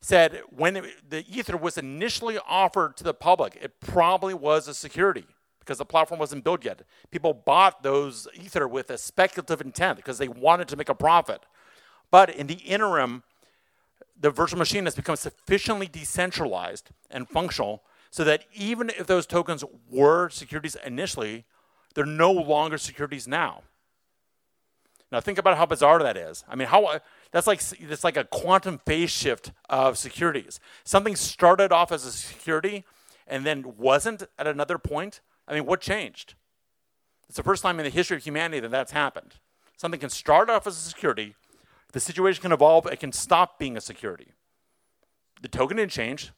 [0.00, 4.74] said when it, the Ether was initially offered to the public, it probably was a
[4.74, 5.26] security
[5.60, 6.82] because the platform wasn't built yet.
[7.10, 11.46] People bought those Ether with a speculative intent because they wanted to make a profit.
[12.10, 13.22] But in the interim,
[14.20, 19.64] the virtual machine has become sufficiently decentralized and functional so that even if those tokens
[19.90, 21.44] were securities initially,
[21.94, 23.62] they're no longer securities now.
[25.12, 26.44] Now think about how bizarre that is.
[26.48, 30.60] I mean, how that's like it's like a quantum phase shift of securities.
[30.84, 32.84] Something started off as a security
[33.26, 35.20] and then wasn't at another point.
[35.46, 36.34] I mean, what changed?
[37.28, 39.34] It's the first time in the history of humanity that that's happened.
[39.76, 41.34] Something can start off as a security,
[41.92, 44.32] the situation can evolve, it can stop being a security.
[45.42, 46.32] The token didn't change,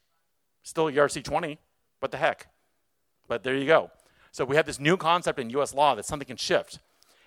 [0.63, 1.59] still ERC20,
[2.01, 2.49] what the heck?
[3.29, 3.91] But there you go.
[4.33, 6.79] So we have this new concept in US law that something can shift.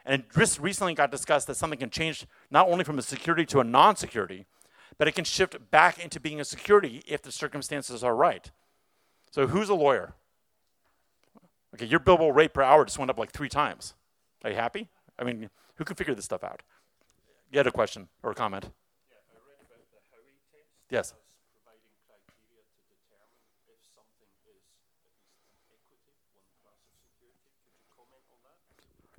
[0.09, 3.45] And it just recently got discussed that something can change not only from a security
[3.45, 4.47] to a non security,
[4.97, 8.49] but it can shift back into being a security if the circumstances are right.
[9.29, 10.15] So, who's a lawyer?
[11.75, 13.93] Okay, your billable rate per hour just went up like three times.
[14.43, 14.89] Are you happy?
[15.19, 16.63] I mean, who can figure this stuff out?
[17.51, 18.65] You had a question or a comment?
[18.65, 20.73] Yeah, I read about the Howey test.
[20.89, 21.13] Yes.
[21.53, 25.13] providing criteria to determine if something is at least
[25.53, 27.45] an equity, one class of security.
[27.61, 28.57] Could you comment on that?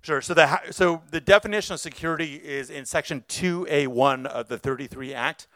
[0.02, 0.22] Sure.
[0.22, 5.46] So the so the definition of security is in section 2A1 of the 33 Act,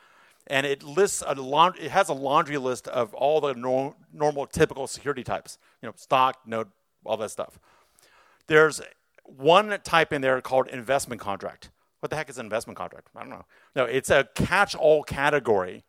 [0.46, 4.46] and it lists a laund- it has a laundry list of all the nor- normal
[4.46, 5.58] typical security types.
[5.80, 6.68] You know, stock, note,
[7.04, 7.58] all that stuff.
[8.46, 8.82] There's
[9.24, 11.70] one type in there called investment contract.
[12.00, 13.08] What the heck is an investment contract?
[13.16, 13.46] I don't know.
[13.74, 15.84] No, it's a catch-all category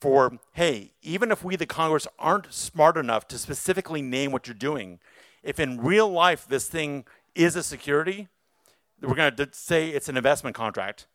[0.00, 4.54] for hey, even if we the Congress aren't smart enough to specifically name what you're
[4.54, 4.98] doing,
[5.44, 8.28] if in real life this thing is a security,
[9.00, 11.06] we're going to say it's an investment contract,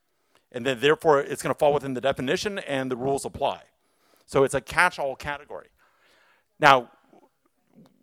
[0.52, 3.64] and then therefore it's going to fall within the definition and the rules apply.
[4.26, 5.68] So it's a catch-all category.
[6.60, 6.92] Now,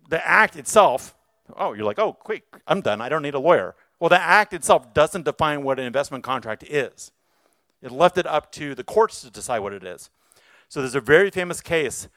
[0.09, 1.15] the act itself,
[1.57, 3.01] oh, you're like, oh, quick, I'm done.
[3.01, 3.75] I don't need a lawyer.
[4.01, 7.13] Well, the act itself doesn't define what an investment contract is.
[7.83, 10.09] It left it up to the courts to decide what it is.
[10.69, 12.09] So there's a very famous case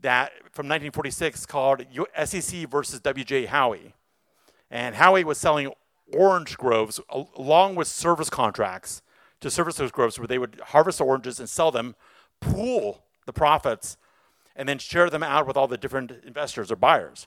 [0.00, 1.84] that from 1946 called
[2.24, 3.46] SEC versus W.J.
[3.46, 3.92] Howey.
[4.70, 5.72] And Howey was selling
[6.12, 9.02] orange groves along with service contracts
[9.40, 11.94] to service those groves where they would harvest oranges and sell them,
[12.40, 13.96] pool the profits,
[14.56, 17.26] and then share them out with all the different investors or buyers.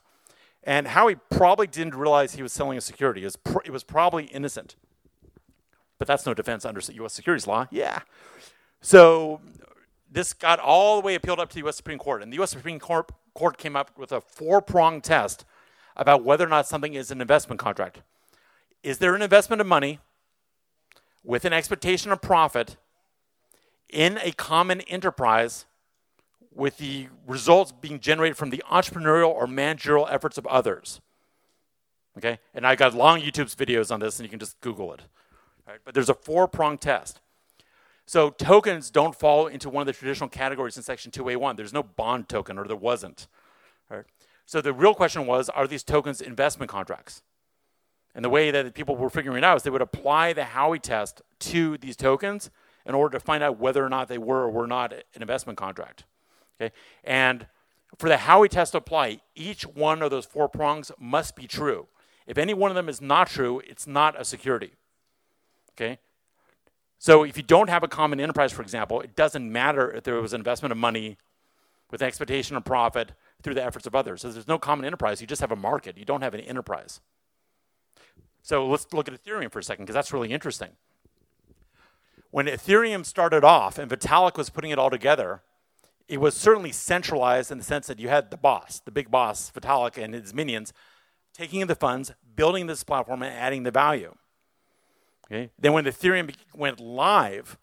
[0.63, 3.21] And Howey probably didn't realize he was selling a security.
[3.21, 4.75] It was, pr- it was probably innocent.
[5.97, 7.13] But that's no defense under U.S.
[7.13, 7.67] securities law.
[7.71, 8.01] Yeah.
[8.81, 9.41] So
[10.11, 11.77] this got all the way appealed up to the U.S.
[11.77, 12.21] Supreme Court.
[12.21, 12.51] And the U.S.
[12.51, 15.45] Supreme Court, Court came up with a four pronged test
[15.97, 18.01] about whether or not something is an investment contract.
[18.83, 19.99] Is there an investment of money
[21.23, 22.77] with an expectation of profit
[23.89, 25.65] in a common enterprise
[26.53, 31.01] with the results being generated from the entrepreneurial or managerial efforts of others?
[32.17, 35.01] Okay, and I got long YouTube videos on this, and you can just Google it.
[35.67, 35.79] Right?
[35.83, 37.19] But there's a four prong test.
[38.05, 41.57] So tokens don't fall into one of the traditional categories in Section 2A1.
[41.57, 43.27] There's no bond token, or there wasn't.
[44.47, 47.21] So the real question was are these tokens investment contracts?
[48.15, 50.81] And the way that people were figuring it out is they would apply the Howey
[50.81, 52.49] test to these tokens
[52.85, 55.59] in order to find out whether or not they were or were not an investment
[55.59, 56.05] contract.
[56.59, 56.73] Okay?
[57.03, 57.45] And
[57.97, 61.87] for the Howey test to apply, each one of those four prongs must be true.
[62.25, 64.71] If any one of them is not true, it's not a security.
[65.75, 65.99] Okay?
[66.99, 70.15] So if you don't have a common enterprise, for example, it doesn't matter if there
[70.21, 71.17] was an investment of money
[71.91, 73.11] with an expectation of profit
[73.43, 74.21] through the efforts of others.
[74.21, 75.21] So there's no common enterprise.
[75.21, 75.97] You just have a market.
[75.97, 76.99] You don't have an enterprise.
[78.41, 80.69] So let's look at Ethereum for a second, because that's really interesting.
[82.31, 85.41] When Ethereum started off and Vitalik was putting it all together,
[86.07, 89.51] it was certainly centralized in the sense that you had the boss, the big boss,
[89.51, 90.71] Vitalik and his minions,
[91.33, 94.15] taking in the funds, building this platform, and adding the value.
[95.25, 95.51] Okay?
[95.59, 97.57] Then when Ethereum went live,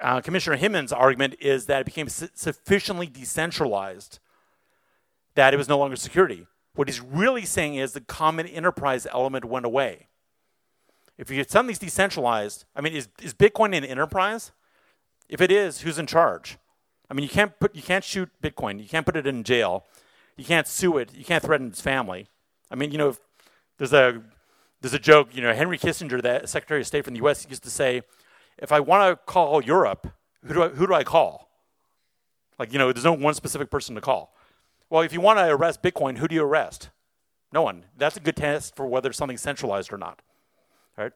[0.00, 4.18] uh, Commissioner Hinman's argument is that it became su- sufficiently decentralized
[5.34, 6.46] that it was no longer security.
[6.74, 10.08] What he's really saying is the common enterprise element went away.
[11.18, 14.52] If you something's decentralized, I mean, is, is Bitcoin an enterprise?
[15.28, 16.58] If it is, who's in charge?
[17.10, 18.82] I mean, you can't put you can't shoot Bitcoin.
[18.82, 19.84] You can't put it in jail.
[20.36, 21.14] You can't sue it.
[21.14, 22.28] You can't threaten its family.
[22.70, 23.14] I mean, you know,
[23.76, 24.22] there's a
[24.80, 25.28] there's a joke.
[25.34, 28.02] You know, Henry Kissinger, the Secretary of State from the U.S., used to say,
[28.58, 30.08] "If I want to call Europe,
[30.44, 31.50] who do I, who do I call?"
[32.58, 34.34] Like, you know, there's no one specific person to call.
[34.92, 36.90] Well, if you want to arrest Bitcoin, who do you arrest?
[37.50, 37.86] No one.
[37.96, 40.20] That's a good test for whether something's centralized or not.
[40.98, 41.12] Right?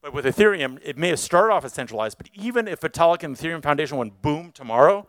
[0.00, 3.36] But with Ethereum, it may have started off as centralized, but even if Vitalik and
[3.36, 5.08] the Ethereum Foundation went boom tomorrow,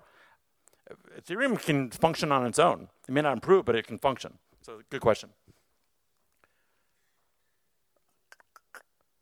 [1.16, 2.88] Ethereum can function on its own.
[3.08, 4.40] It may not improve, but it can function.
[4.64, 5.30] So, good question.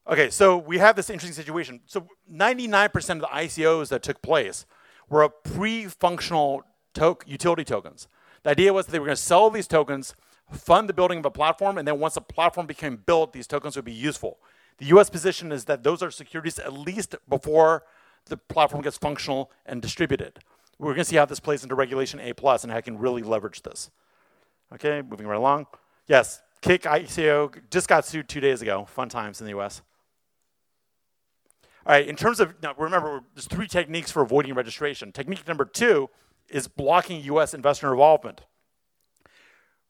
[0.07, 1.81] Okay, so we have this interesting situation.
[1.85, 4.65] So 99% of the ICOs that took place
[5.09, 8.07] were pre-functional to- utility tokens.
[8.45, 10.13] The idea was that they were going to sell these tokens,
[10.51, 13.75] fund the building of a platform, and then once a platform became built, these tokens
[13.75, 14.37] would be useful.
[14.77, 15.09] The U.S.
[15.09, 17.85] position is that those are securities at least before
[18.25, 20.37] the platform gets functional and distributed.
[20.77, 22.99] We're going to see how this plays into Regulation A plus and how I can
[22.99, 23.89] really leverage this.
[24.71, 25.65] Okay, moving right along.
[26.07, 28.85] Yes, Kik ICO just got sued two days ago.
[28.85, 29.81] Fun times in the U.S.
[31.87, 35.11] All right, in terms of, now remember, there's three techniques for avoiding registration.
[35.11, 36.11] Technique number two
[36.49, 38.41] is blocking US investor involvement.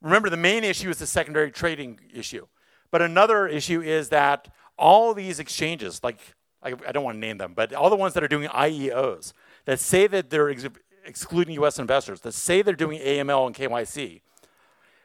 [0.02, 2.48] Remember, the main issue is the secondary trading issue.
[2.92, 6.20] But another issue is that all these exchanges, like,
[6.62, 9.34] I, I don't want to name them, but all the ones that are doing IEOs,
[9.66, 10.68] that say that they're ex-
[11.06, 14.22] excluding US investors, that say they're doing AML and KYC,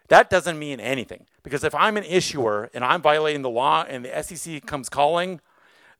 [0.08, 1.26] that doesn't mean anything.
[1.42, 5.40] Because if I'm an issuer and I'm violating the law and the SEC comes calling,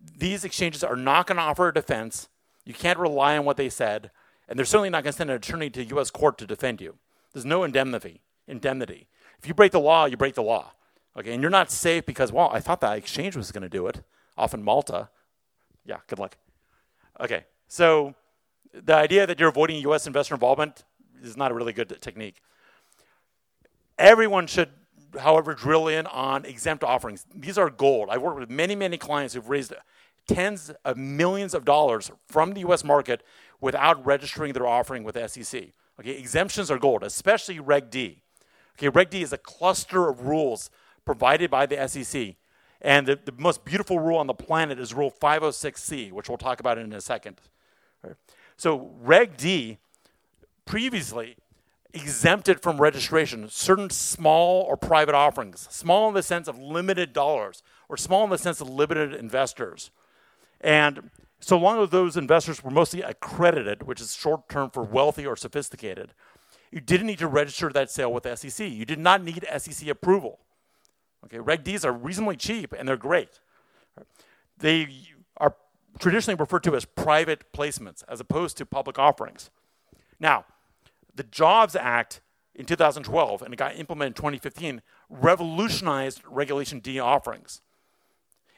[0.01, 2.29] these exchanges are not going to offer a defense.
[2.65, 4.11] You can't rely on what they said,
[4.51, 6.11] and they're certainly not going to send an attorney to U.S.
[6.11, 6.97] court to defend you.
[7.33, 8.21] There's no indemnity.
[8.47, 9.07] Indemnity.
[9.39, 10.73] If you break the law, you break the law.
[11.17, 13.87] Okay, and you're not safe because well, I thought that exchange was going to do
[13.87, 14.03] it.
[14.37, 15.09] Off in Malta.
[15.87, 16.37] Yeah, good luck.
[17.21, 18.15] Okay, so
[18.75, 20.07] the idea that you're avoiding U.S.
[20.07, 20.85] investor involvement
[21.23, 22.43] is not a really good technique.
[23.99, 24.71] Everyone should
[25.19, 27.27] however, drill in on exempt offerings.
[27.35, 28.09] These are gold.
[28.11, 29.73] I've worked with many, many clients who've raised
[30.35, 33.23] tens of millions of dollars from the US market
[33.61, 35.69] without registering their offering with SEC.
[35.99, 38.23] Okay, exemptions are gold, especially Reg D.
[38.79, 40.71] Okay, Reg D is a cluster of rules
[41.05, 42.37] provided by the SEC.
[42.81, 46.61] And the, the most beautiful rule on the planet is Rule 506C, which we'll talk
[46.61, 47.41] about in a second.
[48.57, 49.79] So, Reg D
[50.65, 51.37] previously
[51.93, 57.63] exempted from registration certain small or private offerings, small in the sense of limited dollars,
[57.89, 59.91] or small in the sense of limited investors.
[60.61, 65.27] And so long as those investors were mostly accredited, which is short term for wealthy
[65.27, 66.13] or sophisticated,
[66.71, 68.69] you didn't need to register that sale with SEC.
[68.69, 70.39] You did not need SEC approval.
[71.25, 73.41] Okay, Reg Ds are reasonably cheap and they're great.
[74.59, 74.89] They
[75.37, 75.55] are
[75.99, 79.51] traditionally referred to as private placements as opposed to public offerings.
[80.19, 80.45] Now,
[81.15, 82.21] the Jobs Act
[82.55, 87.63] in 2012, and it got implemented in 2015, revolutionized Regulation D offerings.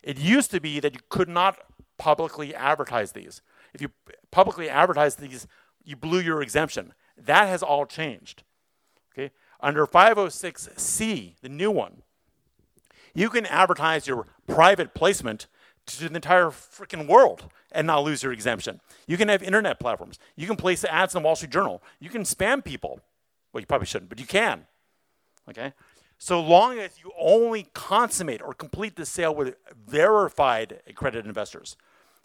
[0.02, 1.58] It used to be that you could not
[2.02, 3.42] publicly advertise these.
[3.72, 3.90] If you
[4.32, 5.46] publicly advertise these,
[5.84, 6.94] you blew your exemption.
[7.16, 8.42] That has all changed.
[9.12, 9.30] Okay?
[9.60, 12.02] Under 506C, the new one,
[13.14, 15.46] you can advertise your private placement
[15.86, 18.80] to the entire freaking world and not lose your exemption.
[19.06, 20.18] You can have internet platforms.
[20.34, 21.84] You can place ads in the Wall Street Journal.
[22.00, 22.98] You can spam people.
[23.52, 24.66] Well, you probably shouldn't, but you can.
[25.48, 25.72] Okay?
[26.18, 29.54] So long as you only consummate or complete the sale with
[29.86, 31.76] verified accredited investors,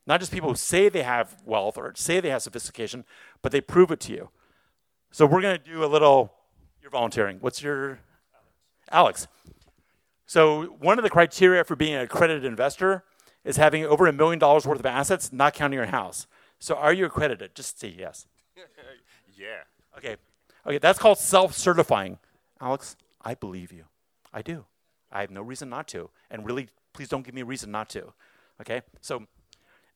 [0.07, 3.05] not just people who say they have wealth or say they have sophistication,
[3.41, 4.29] but they prove it to you.
[5.11, 6.33] So we're going to do a little.
[6.81, 7.37] You're volunteering.
[7.41, 7.99] What's your
[8.89, 9.27] Alex?
[10.25, 13.03] So one of the criteria for being an accredited investor
[13.43, 16.27] is having over a million dollars worth of assets, not counting your house.
[16.59, 17.55] So are you accredited?
[17.55, 18.25] Just say yes.
[19.37, 19.63] yeah.
[19.97, 20.17] Okay.
[20.65, 22.19] Okay, that's called self-certifying.
[22.59, 23.85] Alex, I believe you.
[24.33, 24.65] I do.
[25.11, 26.09] I have no reason not to.
[26.29, 28.13] And really, please don't give me a reason not to.
[28.59, 28.81] Okay?
[28.99, 29.27] So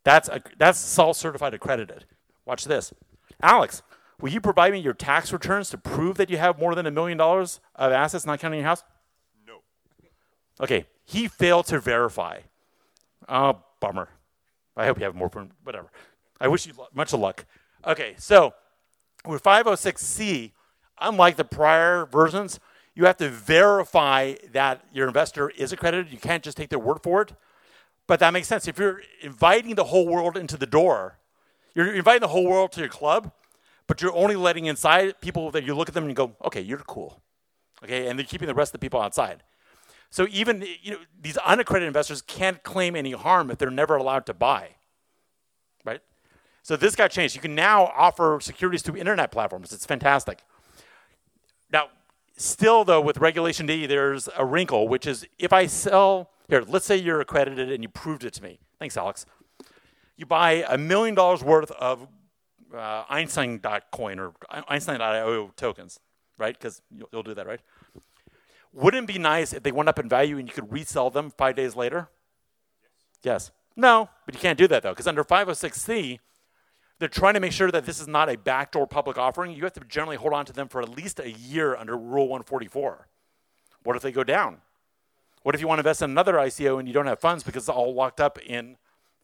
[0.04, 2.06] that's a, that's self-certified accredited.
[2.46, 2.94] Watch this.
[3.42, 3.82] Alex,
[4.20, 6.92] will you provide me your tax returns to prove that you have more than a
[6.92, 8.84] million dollars of assets not counting your house?
[9.48, 9.60] No.
[10.60, 12.40] Okay, he failed to verify.
[13.30, 14.10] Oh, bummer.
[14.76, 15.30] I hope you have more
[15.64, 15.92] whatever.
[16.40, 17.46] I wish you much luck.
[17.86, 18.54] Okay, so
[19.26, 20.52] with 506C,
[21.00, 22.60] unlike the prior versions,
[22.96, 26.12] you have to verify that your investor is accredited.
[26.12, 27.34] You can't just take their word for it.
[28.08, 28.68] But that makes sense.
[28.68, 31.20] If you're inviting the whole world into the door,
[31.74, 33.32] you're inviting the whole world to your club,
[33.88, 36.80] but you're only letting inside people that you look at them and go, okay, you're
[36.80, 37.22] cool.
[37.84, 39.44] Okay, and they're keeping the rest of the people outside.
[40.10, 44.26] So even you know, these unaccredited investors can't claim any harm if they're never allowed
[44.26, 44.76] to buy.
[45.86, 46.02] Right?
[46.64, 47.34] So this got changed.
[47.34, 49.72] You can now offer securities through internet platforms.
[49.74, 50.44] It's fantastic.
[51.72, 51.88] Now,
[52.36, 56.86] still though, with Regulation D, there's a wrinkle, which is if I sell here, let's
[56.86, 58.60] say you're accredited and you proved it to me.
[58.78, 59.26] Thanks, Alex.
[60.18, 62.10] You buy a million dollars worth of
[62.76, 64.34] uh, Einstein.coin or
[64.68, 66.02] Einstein.io tokens,
[66.38, 66.54] right?
[66.54, 67.62] Because you'll, you'll do that, right?
[68.74, 71.32] Wouldn't it be nice if they went up in value and you could resell them
[71.32, 72.10] five days later?
[73.24, 73.50] Yes.
[73.50, 73.52] yes.
[73.78, 76.20] No, but you can't do that though, because under 506C,
[77.00, 79.54] they're trying to make sure that this is not a backdoor public offering.
[79.54, 82.28] You have to generally hold on to them for at least a year under Rule
[82.28, 83.08] 144.
[83.84, 84.58] What if they go down?
[85.44, 87.64] What if you want to invest in another ICO and you don't have funds because
[87.64, 88.78] it's all locked up in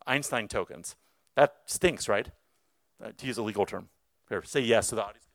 [0.05, 0.95] Einstein tokens?
[1.35, 2.29] That stinks, right?
[3.03, 3.89] Uh, to use a legal term.
[4.29, 5.25] Here, say yes to the audience.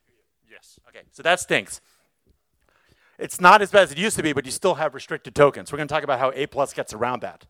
[0.50, 0.80] Yes.
[0.88, 1.80] Okay, so that stinks.
[3.18, 5.70] It's not as bad as it used to be, but you still have restricted tokens.
[5.70, 7.46] We're going to talk about how A plus gets around that.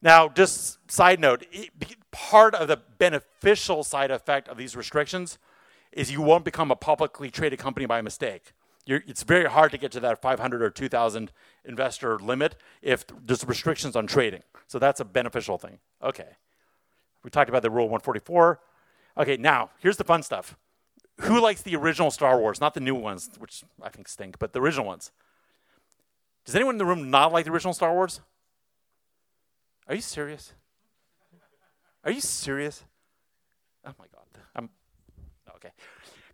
[0.00, 1.44] Now, just side note,
[2.10, 5.38] part of the beneficial side effect of these restrictions
[5.92, 8.52] is you won't become a publicly traded company by mistake.
[8.84, 11.30] You're, it's very hard to get to that 500 or 2,000
[11.64, 14.42] investor limit if there's restrictions on trading.
[14.66, 15.78] So that's a beneficial thing.
[16.02, 16.28] Okay.
[17.22, 18.60] We talked about the Rule 144.
[19.18, 20.56] Okay, now here's the fun stuff.
[21.20, 22.60] Who likes the original Star Wars?
[22.60, 25.12] Not the new ones, which I think stink, but the original ones.
[26.44, 28.20] Does anyone in the room not like the original Star Wars?
[29.86, 30.54] Are you serious?
[32.04, 32.82] Are you serious?
[33.86, 34.26] Oh my God.
[34.56, 34.70] I'm
[35.56, 35.70] okay.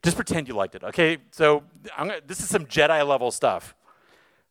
[0.02, 0.84] Just pretend you liked it.
[0.84, 1.18] Okay.
[1.30, 1.64] So
[1.96, 3.74] gonna, this is some Jedi level stuff.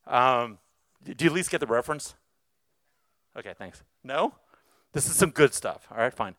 [0.06, 0.58] Um,
[1.04, 2.16] do you at least get the reference?
[3.38, 3.54] Okay.
[3.58, 3.84] Thanks.
[4.04, 4.34] No.
[4.94, 5.88] This is some good stuff.
[5.92, 6.14] All right.
[6.14, 6.36] Fine.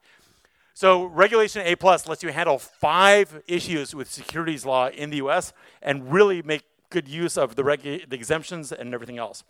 [0.74, 5.52] So Regulation A plus lets you handle five issues with securities law in the U.S.
[5.82, 9.42] and really make good use of the, regu- the exemptions and everything else.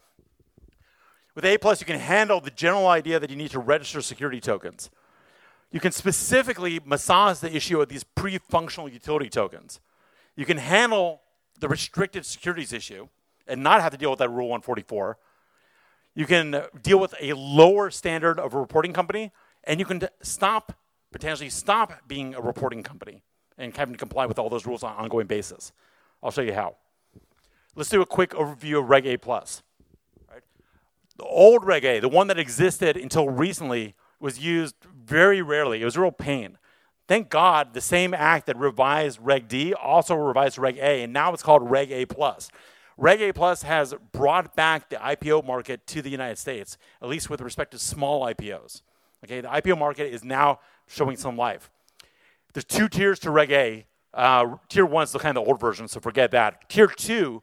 [1.35, 4.41] With A plus, you can handle the general idea that you need to register security
[4.41, 4.91] tokens.
[5.71, 9.81] You can specifically massage the issue of these pre-functional utility tokens.
[10.35, 11.21] You can handle
[11.61, 13.09] the restricted securities issue
[13.47, 15.19] and not have to deal with that Rule 144.
[16.15, 19.31] You can deal with a lower standard of a reporting company,
[19.65, 20.73] and you can stop,
[21.13, 23.23] potentially stop being a reporting company
[23.57, 25.73] and having to comply with all those rules on an ongoing basis.
[26.23, 26.77] I'll show you how.
[27.75, 29.17] Let's do a quick overview of Reg A+.
[29.19, 29.63] Plus.
[31.17, 35.81] The old Reg A, the one that existed until recently, was used very rarely.
[35.81, 36.59] It was a real pain.
[37.07, 41.33] Thank God the same act that revised Reg D also revised Reg A, and now
[41.33, 42.51] it's called Reg A Plus.
[42.99, 47.31] Reg A Plus has brought back the IPO market to the United States, at least
[47.31, 48.83] with respect to small IPOs.
[49.25, 51.71] Okay, the IPO market is now showing some life.
[52.53, 53.87] There's two tiers to Reg A.
[54.13, 56.69] Uh, tier one is the kind of the old version, so forget that.
[56.69, 57.43] Tier two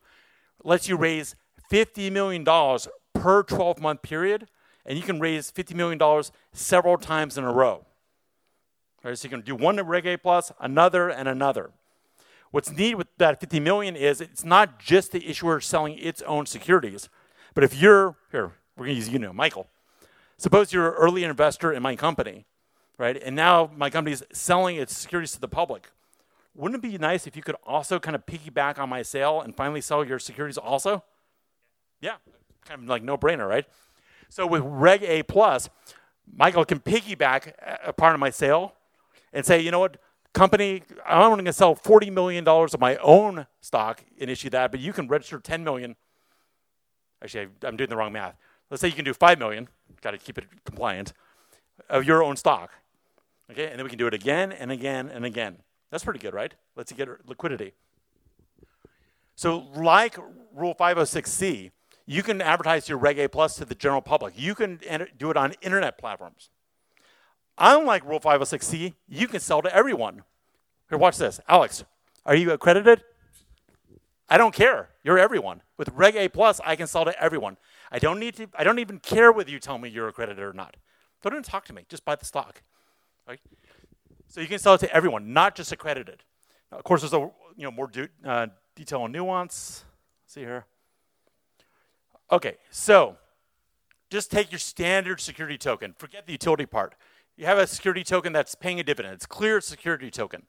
[0.63, 1.35] lets you raise
[1.71, 2.45] $50 million
[3.13, 4.47] per 12 month period,
[4.85, 6.23] and you can raise $50 million
[6.53, 7.85] several times in a row.
[9.03, 11.71] Right, so you can do one Reg A plus, another, and another.
[12.51, 16.45] What's neat with that 50 million is it's not just the issuer selling its own
[16.45, 17.09] securities,
[17.53, 19.67] but if you're here, we're gonna use you know, Michael.
[20.37, 22.45] Suppose you're an early investor in my company,
[22.97, 23.21] right?
[23.21, 25.91] And now my company is selling its securities to the public.
[26.55, 29.55] Wouldn't it be nice if you could also kind of piggyback on my sale and
[29.55, 31.03] finally sell your securities also?
[32.01, 32.15] Yeah,
[32.65, 33.65] kind of like no brainer, right?
[34.29, 35.69] So with Reg A plus,
[36.33, 37.53] Michael can piggyback
[37.83, 38.73] a part of my sale
[39.31, 39.97] and say, you know what,
[40.33, 44.71] company, I'm only going to sell $40 million of my own stock and issue that,
[44.71, 45.95] but you can register 10 million.
[47.23, 48.35] Actually, I'm doing the wrong math.
[48.69, 49.67] Let's say you can do 5 million,
[50.01, 51.13] got to keep it compliant,
[51.89, 52.71] of your own stock.
[53.51, 55.57] Okay, and then we can do it again and again and again.
[55.91, 56.53] That's pretty good, right?
[56.75, 57.73] Let's get liquidity.
[59.35, 60.17] So, like
[60.53, 61.71] Rule 506C,
[62.05, 64.33] you can advertise your Reg A Plus to the general public.
[64.37, 64.79] You can
[65.17, 66.49] do it on internet platforms.
[67.57, 70.23] Unlike Rule 506C, you can sell to everyone.
[70.89, 71.39] Here, watch this.
[71.47, 71.83] Alex,
[72.25, 73.03] are you accredited?
[74.29, 74.89] I don't care.
[75.03, 75.61] You're everyone.
[75.77, 77.57] With Reg A Plus, I can sell to everyone.
[77.91, 78.47] I don't need to.
[78.55, 80.75] I don't even care whether you tell me you're accredited or not.
[81.21, 81.85] Don't even talk to me.
[81.89, 82.61] Just buy the stock.
[83.27, 83.39] Right?
[84.27, 86.23] So you can sell it to everyone, not just accredited.
[86.71, 89.85] Now, of course, there's a you know more do, uh, detail and nuance.
[90.27, 90.65] See here.
[92.31, 93.17] Okay, so
[94.09, 95.93] just take your standard security token.
[95.97, 96.95] Forget the utility part.
[97.37, 99.13] You have a security token that's paying a dividend.
[99.13, 100.43] It's clear security token.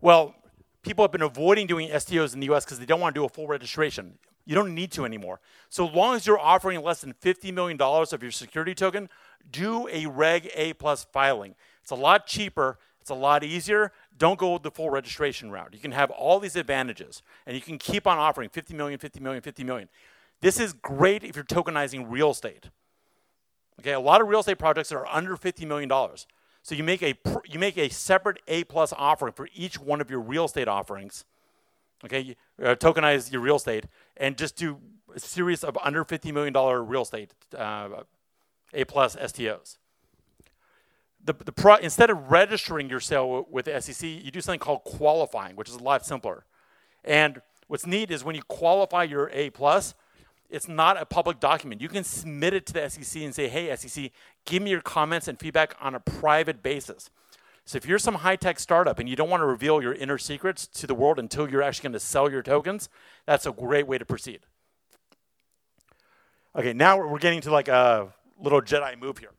[0.00, 0.34] Well,
[0.82, 3.24] people have been avoiding doing STOs in the US because they don't want to do
[3.24, 4.18] a full registration.
[4.46, 5.40] You don't need to anymore.
[5.68, 9.10] So long as you're offering less than $50 million of your security token,
[9.50, 11.54] do a Reg A plus filing.
[11.82, 13.92] It's a lot cheaper, it's a lot easier.
[14.16, 15.74] Don't go the full registration route.
[15.74, 19.20] You can have all these advantages and you can keep on offering 50 million, 50
[19.20, 19.88] million, 50 million.
[20.40, 22.70] This is great if you're tokenizing real estate.
[23.80, 25.90] Okay, a lot of real estate projects are under $50 million.
[26.62, 27.14] So you make a
[27.48, 31.24] you make a separate A plus offering for each one of your real estate offerings.
[32.04, 33.86] Okay, you, uh, tokenize your real estate
[34.16, 34.78] and just do
[35.14, 36.54] a series of under $50 million
[36.86, 37.88] real estate uh,
[38.74, 39.78] A plus STOs.
[41.24, 44.84] The, the pro, instead of registering your sale with the SEC, you do something called
[44.84, 46.44] qualifying, which is a lot simpler.
[47.04, 49.94] And what's neat is when you qualify your A plus,
[50.50, 51.80] it's not a public document.
[51.80, 54.10] You can submit it to the SEC and say, hey, SEC,
[54.46, 57.10] give me your comments and feedback on a private basis.
[57.64, 60.16] So if you're some high tech startup and you don't want to reveal your inner
[60.16, 62.88] secrets to the world until you're actually going to sell your tokens,
[63.26, 64.40] that's a great way to proceed.
[66.56, 69.32] Okay, now we're getting to like a little Jedi move here.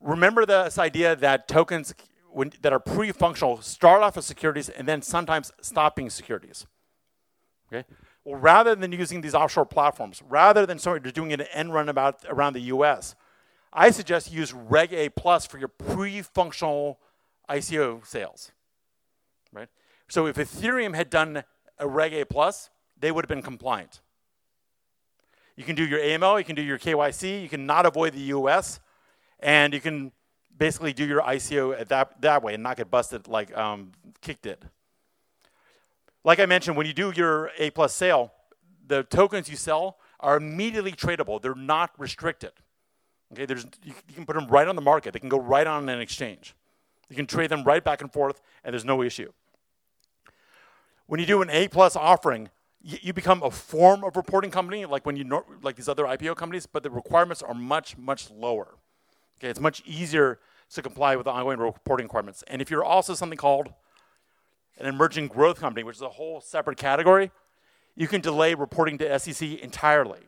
[0.00, 1.94] Remember this idea that tokens
[2.32, 6.66] when, that are pre-functional start off as securities and then sometimes stop being securities.
[7.72, 7.86] Okay.
[8.24, 12.24] Well, rather than using these offshore platforms, rather than sort doing an end run about
[12.28, 13.14] around the U.S.,
[13.72, 16.98] I suggest you use Reg A Plus for your pre-functional
[17.48, 18.52] ICO sales.
[19.52, 19.68] Right.
[20.08, 21.44] So if Ethereum had done
[21.78, 24.00] a Reg A Plus, they would have been compliant.
[25.56, 28.34] You can do your AML, you can do your KYC, you can not avoid the
[28.34, 28.80] US,
[29.40, 30.12] and you can
[30.56, 34.42] basically do your ICO at that, that way and not get busted like um, Kik
[34.42, 34.68] did.
[36.24, 38.32] Like I mentioned, when you do your A plus sale,
[38.86, 41.40] the tokens you sell are immediately tradable.
[41.40, 42.52] They're not restricted.
[43.32, 45.12] Okay, there's, you, can put them right on the market.
[45.12, 46.54] They can go right on an exchange.
[47.08, 49.32] You can trade them right back and forth, and there's no issue.
[51.06, 52.50] When you do an A plus offering,
[52.82, 56.36] you, you become a form of reporting company, like when you like these other IPO
[56.36, 58.76] companies, but the requirements are much much lower.
[59.38, 60.38] Okay, it's much easier
[60.70, 62.44] to comply with the ongoing reporting requirements.
[62.46, 63.72] And if you're also something called
[64.80, 67.30] an emerging growth company, which is a whole separate category,
[67.96, 70.20] you can delay reporting to SEC entirely.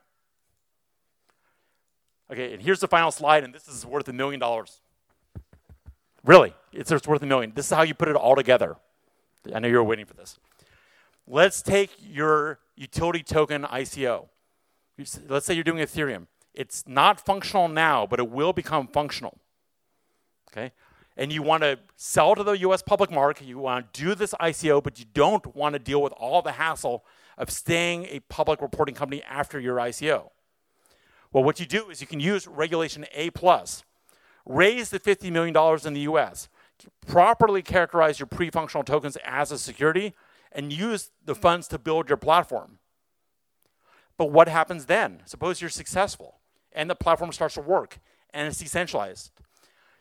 [2.30, 4.80] Okay, and here's the final slide, and this is worth a million dollars.
[6.24, 7.52] Really, it's, it's worth a million.
[7.54, 8.76] This is how you put it all together.
[9.52, 10.38] I know you're waiting for this.
[11.26, 14.28] Let's take your utility token ICO.
[15.28, 16.26] Let's say you're doing Ethereum.
[16.54, 19.38] It's not functional now, but it will become functional.
[20.50, 20.72] Okay?
[21.22, 24.34] And you want to sell to the US public market, you want to do this
[24.40, 27.04] ICO, but you don't want to deal with all the hassle
[27.38, 30.30] of staying a public reporting company after your ICO.
[31.32, 33.84] Well, what you do is you can use regulation A plus,
[34.44, 35.56] raise the $50 million
[35.86, 36.48] in the US,
[37.06, 40.14] properly characterize your pre-functional tokens as a security,
[40.50, 42.80] and use the funds to build your platform.
[44.16, 45.22] But what happens then?
[45.26, 46.40] Suppose you're successful
[46.72, 48.00] and the platform starts to work
[48.34, 49.30] and it's decentralized.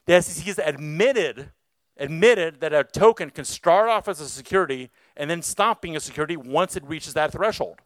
[0.06, 1.52] The SEC has admitted,
[1.98, 6.00] admitted that a token can start off as a security and then stop being a
[6.00, 7.80] security once it reaches that threshold.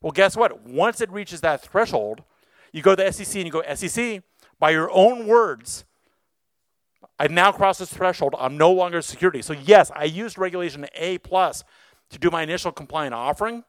[0.00, 0.62] Well, guess what?
[0.62, 2.22] Once it reaches that threshold,
[2.72, 4.22] you go to the SEC and you go, SEC,
[4.58, 5.84] by your own words,
[7.18, 8.34] I've now crossed this threshold.
[8.38, 9.42] I'm no longer a security.
[9.42, 11.64] So yes, I used regulation A plus
[12.10, 13.64] to do my initial compliant offering,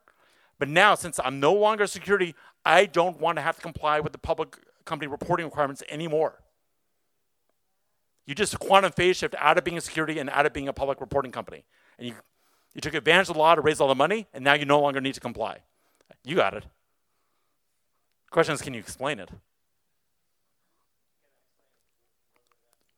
[0.59, 3.99] but now since I'm no longer a security, I don't want to have to comply
[3.99, 6.42] with the public company reporting requirements anymore.
[8.25, 10.73] You just quantum phase shift out of being a security and out of being a
[10.73, 11.65] public reporting company.
[11.97, 12.15] And you,
[12.73, 14.79] you took advantage of the law to raise all the money, and now you no
[14.79, 15.59] longer need to comply.
[16.23, 16.65] You got it.
[18.31, 19.29] Question is, can you explain it?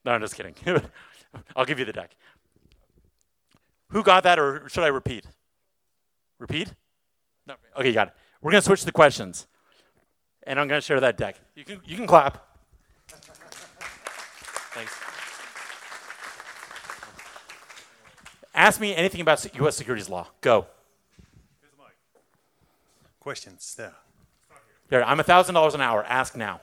[0.06, 0.56] No, I'm just kidding.
[1.56, 2.16] I'll give you the deck.
[3.90, 5.26] Who got that, or should I repeat?
[6.40, 6.74] Repeat?
[7.48, 7.56] No.
[7.78, 8.14] Okay, you got it.
[8.42, 9.48] We're going to switch the questions,
[10.44, 11.40] and I'm going to share that deck.
[11.56, 12.46] You can, you can clap.
[14.74, 14.94] Thanks.
[18.56, 19.76] Ask me anything about U.S.
[19.76, 20.28] securities law.
[20.42, 20.66] Go.
[21.62, 21.94] Here's the mic.
[23.20, 23.94] Questions there.
[24.90, 26.04] Here, I'm $1,000 an hour.
[26.06, 26.62] Ask now.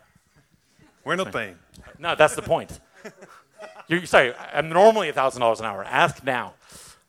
[1.05, 1.57] We're not paying.
[1.99, 2.81] No, that's the point.
[3.89, 5.85] You're, sorry, I'm normally $1,000 an hour.
[5.85, 6.55] Ask now.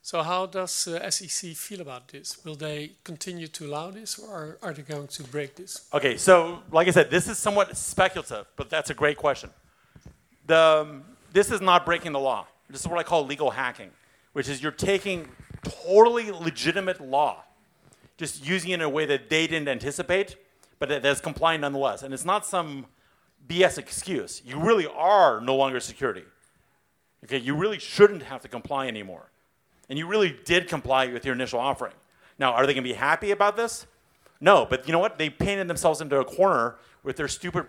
[0.01, 2.43] So how does uh, SEC feel about this?
[2.43, 5.87] Will they continue to allow this, or are they going to break this?
[5.93, 9.49] Okay, so like I said, this is somewhat speculative, but that's a great question.
[10.45, 12.47] The, um, this is not breaking the law.
[12.69, 13.91] This is what I call legal hacking,
[14.33, 15.29] which is you're taking
[15.63, 17.43] totally legitimate law,
[18.17, 20.35] just using it in a way that they didn't anticipate,
[20.79, 22.03] but that's compliant nonetheless.
[22.03, 22.87] And it's not some
[23.47, 24.41] BS excuse.
[24.45, 26.23] You really are no longer security.
[27.23, 29.29] Okay, you really shouldn't have to comply anymore.
[29.89, 31.93] And you really did comply with your initial offering.
[32.37, 33.85] Now, are they going to be happy about this?
[34.41, 35.17] No, but you know what?
[35.17, 37.65] They painted themselves into a corner with their stupid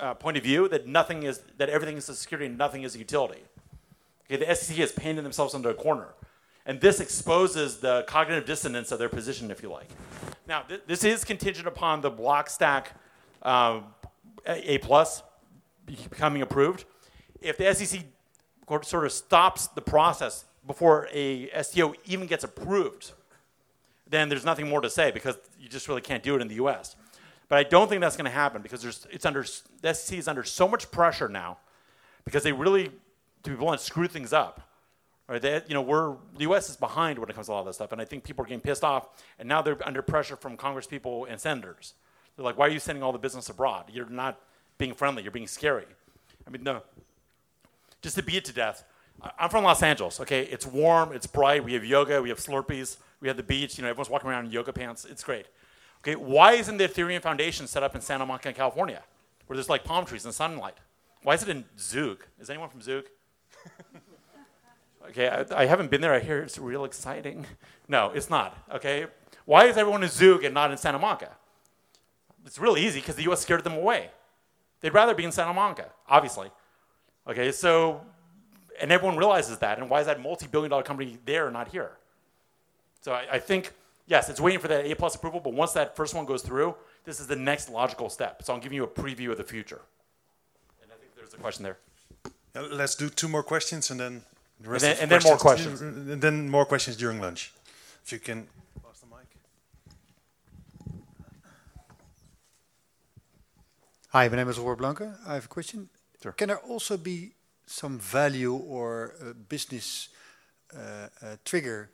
[0.00, 2.94] uh, point of view that nothing is that everything is a security and nothing is
[2.94, 3.42] a utility.
[4.30, 6.08] Okay, the SEC has painted themselves into a corner,
[6.66, 9.88] and this exposes the cognitive dissonance of their position, if you like.
[10.46, 12.86] Now, th- this is contingent upon the Blockstack
[13.42, 13.80] uh,
[14.46, 15.22] A plus
[15.86, 16.84] becoming approved.
[17.40, 18.00] If the SEC
[18.82, 23.12] sort of stops the process before a STO even gets approved,
[24.08, 26.54] then there's nothing more to say because you just really can't do it in the
[26.56, 26.96] U.S.
[27.48, 29.44] But I don't think that's going to happen because it's under,
[29.82, 31.58] the SEC is under so much pressure now
[32.24, 32.90] because they really,
[33.44, 34.60] to be blunt, screw things up.
[35.28, 35.40] Right?
[35.40, 36.68] They, you know, we're, the U.S.
[36.68, 38.44] is behind when it comes to a lot of this stuff, and I think people
[38.44, 41.94] are getting pissed off, and now they're under pressure from Congress people and senators.
[42.36, 43.86] They're like, why are you sending all the business abroad?
[43.92, 44.40] You're not
[44.76, 45.22] being friendly.
[45.22, 45.86] You're being scary.
[46.46, 46.82] I mean, no.
[48.02, 48.84] Just to beat it to death,
[49.38, 50.20] I'm from Los Angeles.
[50.20, 51.64] Okay, it's warm, it's bright.
[51.64, 53.78] We have yoga, we have Slurpees, we have the beach.
[53.78, 55.06] You know, everyone's walking around in yoga pants.
[55.06, 55.46] It's great.
[56.02, 59.02] Okay, why isn't the Ethereum Foundation set up in Santa Monica, California,
[59.46, 60.74] where there's like palm trees and sunlight?
[61.22, 62.24] Why is it in Zug?
[62.38, 63.04] Is anyone from Zug?
[65.08, 66.14] okay, I, I haven't been there.
[66.14, 67.46] I hear it's real exciting.
[67.88, 68.56] No, it's not.
[68.74, 69.06] Okay,
[69.44, 71.30] why is everyone in Zug and not in Santa Monica?
[72.46, 73.40] It's really easy because the U.S.
[73.40, 74.10] scared them away.
[74.80, 76.50] They'd rather be in Santa Monica, obviously.
[77.26, 78.02] Okay, so,
[78.80, 79.78] and everyone realizes that.
[79.78, 81.92] And why is that multi-billion dollar company there, and not here?
[83.00, 83.72] So I, I think,
[84.06, 86.74] yes, it's waiting for that A plus approval, but once that first one goes through,
[87.04, 88.42] this is the next logical step.
[88.42, 89.80] So I'm giving you a preview of the future.
[90.82, 91.78] And I think there's a question there.
[92.56, 94.22] Uh, let's do two more questions and then
[94.60, 97.52] the rest then- of and then more questions- And then more questions during lunch.
[98.04, 98.46] If you can
[98.82, 99.26] pass the mic.
[104.10, 105.16] Hi, my name is Roy Blanke.
[105.26, 105.88] I have a question.
[106.22, 106.32] Sure.
[106.32, 107.34] Can there also be
[107.66, 110.08] some value or uh, business
[110.72, 111.90] uh, uh, trigger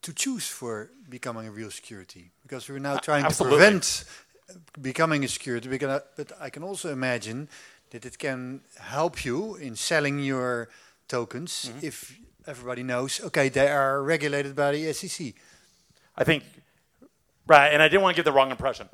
[0.00, 2.32] to choose for becoming a real security?
[2.42, 3.58] Because we're now trying absolutely.
[3.58, 4.04] to prevent
[4.50, 7.48] uh, becoming a security, because, but I can also imagine
[7.92, 10.68] that it can help you in selling your
[11.08, 11.86] tokens Mm-hmm.
[11.86, 15.34] if everybody knows, okay, they are regulated by the SEC.
[16.16, 16.42] I think,
[17.46, 18.88] right, and I didn't want to give the wrong impression.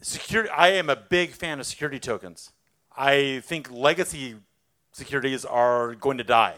[0.00, 2.50] Security, I am a big fan of security tokens.
[2.96, 4.36] I think legacy
[4.92, 6.54] securities are going to die.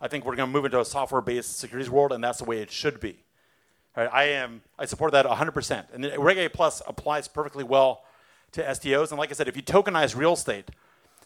[0.00, 2.60] I think we're going to move into a software-based securities world, and that's the way
[2.60, 3.24] it should be.
[3.96, 4.62] Right, I am.
[4.78, 5.86] I support that 100%.
[5.92, 8.02] And Reg A Plus applies perfectly well
[8.56, 9.10] to STOs.
[9.10, 10.70] And like I said, if you tokenize real estate,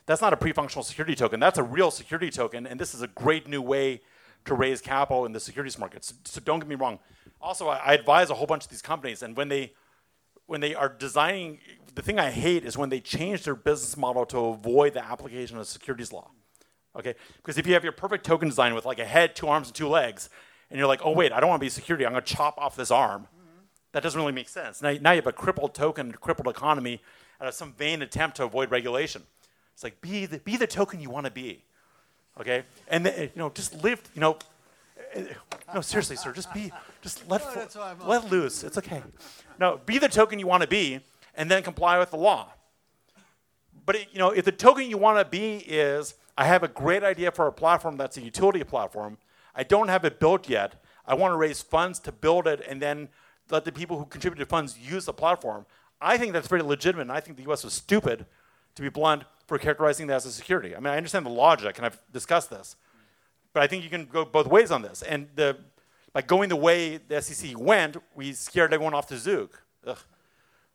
[0.06, 1.40] that's not a pre-functional security token.
[1.40, 4.00] That's a real security token, and this is a great new way
[4.44, 6.04] to raise capital in the securities market.
[6.04, 6.98] So, so don't get me wrong.
[7.40, 9.72] Also, I, I advise a whole bunch of these companies, and when they
[10.46, 11.60] when they are designing,
[11.94, 15.58] the thing I hate is when they change their business model to avoid the application
[15.58, 16.30] of securities law.
[16.96, 19.68] Okay, because if you have your perfect token design with like a head, two arms,
[19.68, 20.28] and two legs,
[20.68, 22.04] and you're like, oh wait, I don't want to be security.
[22.04, 23.28] I'm going to chop off this arm.
[23.92, 24.82] That doesn't really make sense.
[24.82, 27.00] Now, now you have a crippled token, crippled economy,
[27.40, 29.22] out of some vain attempt to avoid regulation.
[29.74, 31.62] It's like be the, be the token you want to be,
[32.38, 32.64] okay?
[32.88, 34.02] And then, you know, just live.
[34.14, 34.36] You know,
[35.14, 35.24] eh,
[35.74, 36.70] no, seriously, sir, just be,
[37.00, 38.62] just let fl- that's let loose.
[38.62, 39.02] It's okay.
[39.58, 41.00] No, be the token you want to be,
[41.34, 42.52] and then comply with the law.
[43.86, 46.68] But it, you know, if the token you want to be is, I have a
[46.68, 49.16] great idea for a platform that's a utility platform.
[49.54, 50.82] I don't have it built yet.
[51.06, 53.08] I want to raise funds to build it, and then
[53.50, 55.64] let the people who contributed funds use the platform.
[56.00, 57.64] I think that's pretty legitimate, and I think the U.S.
[57.64, 58.26] was stupid,
[58.74, 60.74] to be blunt, for characterizing that as a security.
[60.74, 62.76] I mean, I understand the logic, and I've discussed this,
[63.52, 65.02] but I think you can go both ways on this.
[65.02, 65.58] And the,
[66.12, 69.56] by going the way the SEC went, we scared everyone off to Zug.
[69.86, 69.98] Ugh.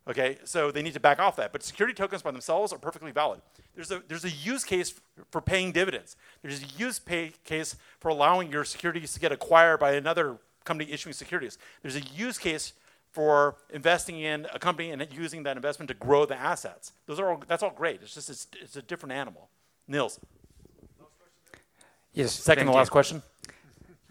[0.08, 1.52] Okay, so they need to back off that.
[1.52, 3.42] But security tokens by themselves are perfectly valid.
[3.74, 4.94] There's a, there's a use case
[5.32, 6.16] for paying dividends.
[6.44, 11.14] There's a use case for allowing your securities to get acquired by another company issuing
[11.14, 11.58] securities.
[11.82, 12.74] There's a use case
[13.16, 16.92] for investing in a company and using that investment to grow the assets.
[17.08, 17.98] Those are all, that's all great.
[18.04, 19.44] It's just it's, it's a different animal.
[19.88, 20.20] Nils,
[22.14, 22.32] Yes.
[22.34, 22.92] second to last you.
[22.92, 23.22] question.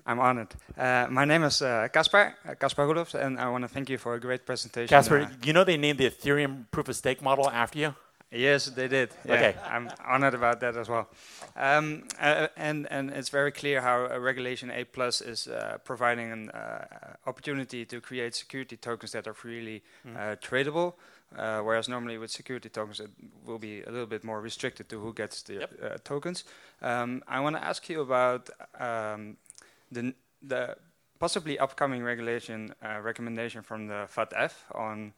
[0.07, 0.49] I'm honored.
[0.77, 4.21] Uh, my name is uh, Kaspar, uh, and I want to thank you for a
[4.21, 4.89] great presentation.
[4.89, 7.95] Casper, Uh, you know they named the Ethereum proof of stake model after you?
[8.35, 9.09] Yes, they did.
[9.25, 9.55] Yeah, Okay.
[9.71, 11.09] I'm honored about that as well.
[11.57, 16.33] Um, uh, and and it's very clear how uh, Regulation A Plus is uh, providing
[16.33, 16.85] an uh,
[17.27, 20.95] opportunity to create security tokens that are freely uh, tradable.
[21.37, 23.11] Uh, whereas normally with security tokens, it
[23.45, 25.71] will be a little bit more restricted to who gets the Yep.
[25.83, 26.45] uh, tokens.
[26.83, 29.37] Um, I want to ask you about um,
[29.91, 30.15] the,
[30.49, 30.77] the
[31.19, 35.13] possibly upcoming regulation uh, recommendation from the FATF on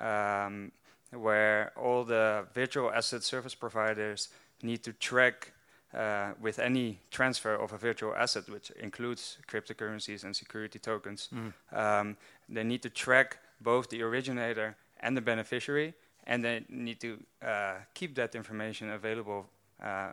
[0.00, 0.72] um,
[1.14, 4.28] where all the virtual asset service providers
[4.62, 5.52] need to track
[5.94, 11.28] uh, with any transfer of a virtual asset, which includes cryptocurrencies and security tokens,
[11.72, 12.16] um,
[12.48, 15.94] they need to track both the originator and the beneficiary,
[16.26, 19.46] and they need to uh, keep that information available.
[19.80, 20.12] Uh,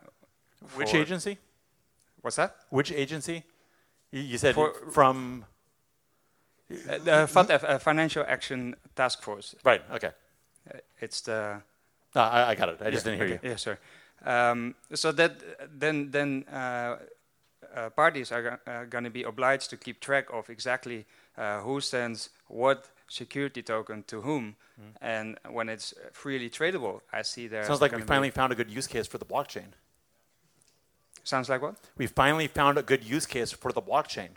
[0.76, 1.38] Which agency?
[2.22, 2.56] What's that?
[2.70, 3.44] Which agency?
[4.12, 5.46] You, you said For- from.
[6.70, 9.56] Uh, the FATF, uh, Financial Action Task Force.
[9.66, 10.12] Right, okay.
[10.70, 11.62] Uh, it's the
[12.16, 12.82] No, I, I got it.
[12.82, 13.40] I just didn't hear you.
[13.44, 13.78] Yeah, sorry.
[14.26, 15.42] Um, so that
[15.80, 16.98] then then uh,
[17.76, 21.06] uh, parties are uh, going to be obliged to keep track of exactly
[21.38, 24.56] uh, who sends what security token to whom,
[25.02, 27.64] and when it's uh, freely tradable, I see there.
[27.64, 29.74] Sounds like we finally found a good use case for the blockchain.
[31.24, 31.76] sounds like what?
[31.98, 34.30] We finally found a good use case for the blockchain.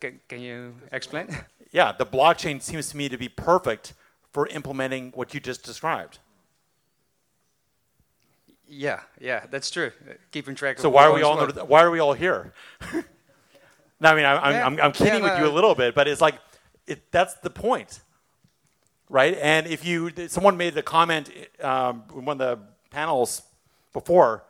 [0.00, 1.28] Can, can you explain?
[1.72, 3.94] Yeah, the blockchain seems to me to be perfect
[4.34, 6.18] for implementing what you just described.
[8.68, 9.92] Yeah, yeah, that's true.
[10.32, 10.78] Keeping track.
[10.80, 11.68] So of why are we all what.
[11.68, 12.52] why are we all here?
[12.92, 15.94] no, I mean I, I'm, Yeah, I'm, I'm kidding yeah, with you a little bit,
[15.94, 16.34] but it's like
[16.88, 18.00] it, that's the point,
[19.08, 19.38] right?
[19.40, 21.30] And if you someone made the comment
[21.60, 22.58] um, in one of the
[22.90, 23.42] panels
[23.92, 24.42] before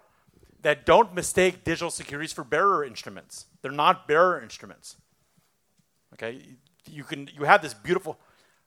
[0.63, 3.47] that don't mistake digital securities for bearer instruments.
[3.61, 4.97] They're not bearer instruments.
[6.15, 6.41] Okay,
[6.91, 8.19] you can you have this beautiful.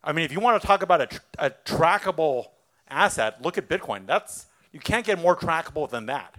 [0.03, 2.47] I mean, if you want to talk about a, tr- a trackable
[2.89, 4.05] asset, look at Bitcoin.
[4.05, 6.35] That's you can't get more trackable than that.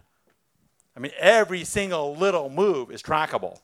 [0.96, 3.60] I mean, every single little move is trackable,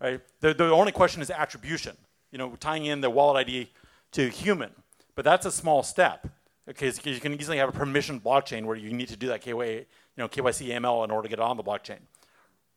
[0.00, 0.20] right?
[0.40, 1.96] The, the only question is attribution.
[2.32, 3.70] You know, tying in the wallet ID
[4.12, 4.70] to human,
[5.14, 6.28] but that's a small step.
[6.68, 9.50] Okay, you can easily have a permission blockchain where you need to do that KY,
[9.50, 9.86] you
[10.16, 11.98] know, KYC ML in order to get on the blockchain,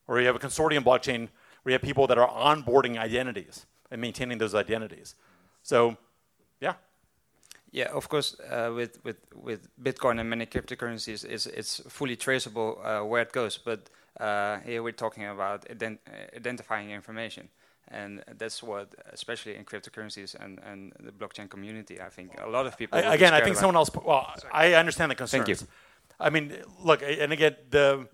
[0.08, 1.28] or you have a consortium blockchain
[1.64, 5.16] where you have people that are onboarding identities and maintaining those identities.
[5.64, 5.98] So,
[6.60, 6.74] yeah,
[7.72, 12.80] Yeah, of course, uh, with, with, with Bitcoin and many cryptocurrencies, it's, it's fully traceable
[12.84, 13.58] uh, where it goes.
[13.58, 13.90] But
[14.20, 16.00] uh, here we're talking about ident-
[16.36, 17.50] identifying information.
[17.92, 22.68] And that's what, especially in cryptocurrencies and, and the blockchain community, I think a lot
[22.68, 23.00] of people.
[23.00, 23.60] I, again, I think about.
[23.60, 23.90] someone else.
[23.94, 25.46] Well, I understand the concerns.
[25.46, 25.68] Thank you.
[26.20, 26.54] I mean,
[26.84, 28.08] look, and again, the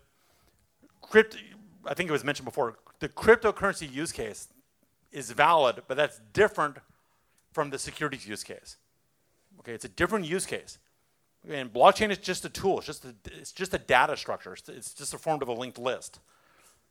[1.02, 1.38] crypto.
[1.86, 2.78] I think it was mentioned before.
[3.00, 4.48] The cryptocurrency use case
[5.12, 6.78] is valid, but that's different
[7.56, 8.76] from the securities use case.
[9.60, 10.78] Okay, it's a different use case.
[11.50, 12.80] And blockchain is just a tool.
[12.80, 14.54] It's just a, it's just a data structure.
[14.54, 16.20] It's, it's just a form of a linked list,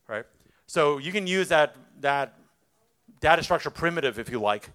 [0.09, 0.25] right?
[0.67, 2.39] So you can use that that
[3.21, 4.71] data structure primitive, if you like,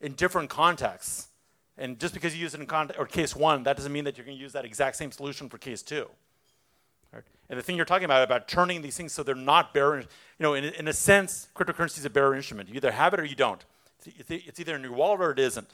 [0.00, 1.28] in different contexts.
[1.76, 4.18] And just because you use it in context or case one, that doesn't mean that
[4.18, 6.08] you're going to use that exact same solution for case two.
[7.12, 7.22] Right?
[7.48, 10.06] And the thing you're talking about about turning these things so they're not bearer, you
[10.40, 12.68] know, in, in a sense, cryptocurrency is a bearer instrument.
[12.68, 13.64] You either have it or you don't.
[14.16, 15.70] It's, either in your wallet or it isn't.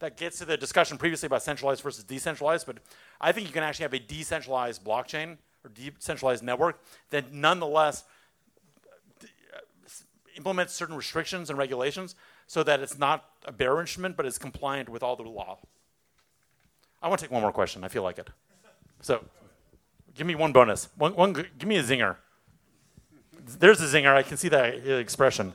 [0.00, 2.78] That gets to the discussion previously about centralized versus decentralized, but
[3.20, 8.04] I think you can actually have a decentralized blockchain or decentralized network that nonetheless
[10.36, 12.14] implements certain restrictions and regulations
[12.46, 15.58] so that it's not a bearer instrument, but it's compliant with all the law.
[17.02, 17.84] I want to take one more question.
[17.84, 18.28] I feel like it.
[19.00, 19.24] So,
[20.14, 20.88] give me one bonus.
[20.96, 22.16] One, one, give me a zinger.
[23.58, 24.14] There's a zinger.
[24.14, 25.52] I can see that uh, expression.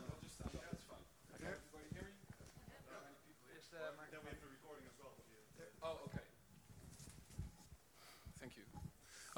[5.81, 6.19] Oh, okay.
[8.39, 8.63] Thank you.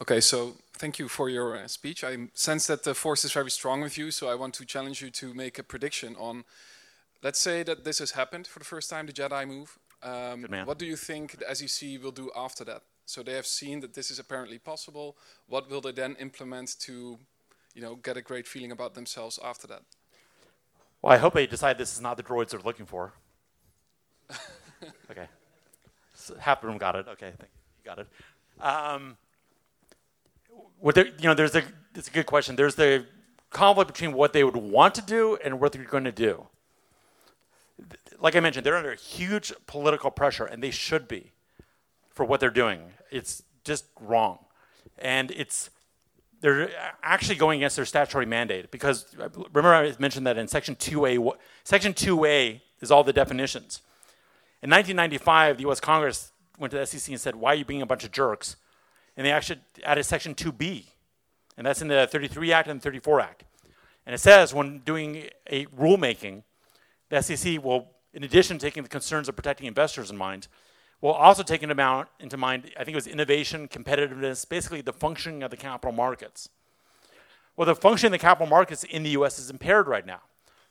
[0.01, 2.05] Okay, so thank you for your uh, speech.
[2.05, 5.01] I sense that the force is very strong with you, so I want to challenge
[5.01, 6.45] you to make a prediction on.
[7.21, 9.77] Let's say that this has happened for the first time, the Jedi move.
[10.01, 10.65] Um, Good man.
[10.65, 12.83] what do you think the SEC will do after that?
[13.05, 15.17] So they have seen that this is apparently possible.
[15.47, 17.19] What will they then implement to,
[17.73, 19.81] you know, get a great feeling about themselves after that?
[21.01, 23.11] Well, I hope they decide this is not the droids they're looking for.
[25.11, 25.27] okay.
[26.13, 27.05] So half room got it.
[27.09, 27.59] Okay, thank you.
[27.79, 28.07] You got it.
[28.61, 29.17] Um,
[30.79, 31.63] what they- you know, there's a
[31.95, 32.55] it's a good question.
[32.55, 33.05] There's the
[33.49, 36.47] conflict between what they would want to do and what they're going to do.
[38.19, 41.31] Like I mentioned, they're under huge political pressure, and they should be
[42.09, 42.93] for what they're doing.
[43.11, 44.39] It's just wrong,
[44.97, 45.69] and it's
[46.41, 46.69] they're
[47.03, 49.13] actually going against their statutory mandate because
[49.51, 53.81] remember I mentioned that in section 2A section 2A is all the definitions.
[54.61, 57.81] In 1995, the US Congress went to the SEC and said, "Why are you being
[57.81, 58.55] a bunch of jerks?"
[59.19, 60.85] And they actually added section 2B.
[61.57, 63.43] And that's in the 33 Act and the 34 Act.
[64.05, 66.43] And it says when doing a rulemaking,
[67.09, 70.47] the SEC will in addition to taking the concerns of protecting investors in mind,
[71.01, 74.93] will also take into mind, into mind, I think it was innovation, competitiveness, basically the
[74.93, 76.49] functioning of the capital markets.
[77.55, 79.37] Well, the functioning of the capital markets in the U.S.
[79.37, 80.21] is impaired right now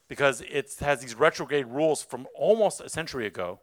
[0.08, 3.60] because it has these retrograde rules from almost a century ago,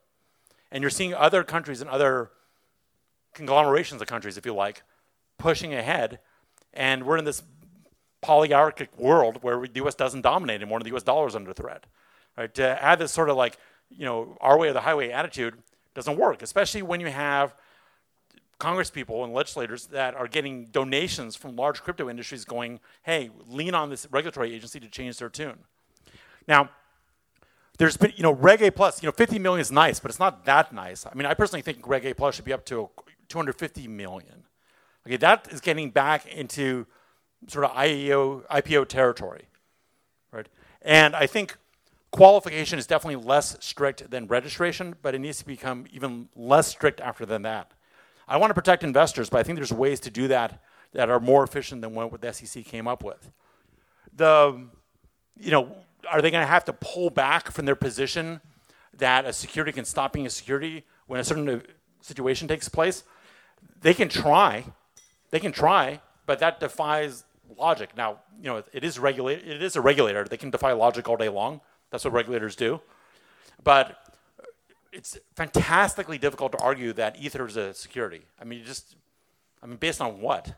[0.72, 2.32] and you're seeing other countries and other
[3.36, 4.82] conglomerations of countries, if you like,
[5.38, 6.20] pushing ahead,
[6.74, 7.44] and we're in this
[8.24, 9.94] polyarchic world where the U.S.
[9.94, 11.04] doesn't dominate anymore, and the U.S.
[11.04, 11.86] dollar is under threat.
[12.36, 12.52] Right?
[12.56, 13.58] To add this sort of like,
[13.90, 15.56] you know, our way or the highway attitude
[15.94, 17.56] doesn't work, especially when you have
[18.58, 23.76] Congress people and legislators that are getting donations from large crypto industries going, hey, lean
[23.76, 25.60] on this regulatory agency to change their tune.
[26.48, 26.70] Now,
[27.78, 30.20] there's been, you know, Reg A Plus, you know, 50 million is nice, but it's
[30.20, 31.06] not that nice.
[31.06, 32.90] I mean, I personally think Reg A Plus should be up to
[33.30, 34.44] 250 million.
[35.06, 36.86] Okay, that is getting back into
[37.48, 39.48] sort of IEO, IPO territory,
[40.32, 40.48] right?
[40.82, 41.58] And I think
[42.12, 47.02] qualification is definitely less strict than registration, but it needs to become even less strict
[47.02, 47.72] after than that.
[48.28, 50.62] I want to protect investors, but I think there's ways to do that
[50.94, 53.30] that are more efficient than what the SEC came up with.
[54.16, 54.66] The,
[55.38, 55.76] you know,
[56.10, 58.40] are they going to have to pull back from their position
[58.98, 61.62] that a security can stop being a security when a certain
[62.02, 63.04] situation takes place?
[63.82, 64.66] They can try.
[65.32, 67.24] they can try, but that defies
[67.58, 67.96] logic.
[67.96, 69.48] Now, you know, it is regulate.
[69.48, 70.24] It is a regulator.
[70.24, 71.62] They can defy logic all day long.
[71.92, 72.82] That's what regulators do.
[73.64, 73.98] But
[74.92, 78.22] it's fantastically difficult to argue that Ether is a security.
[78.40, 78.96] I mean, just,
[79.62, 80.56] I mean, based on what?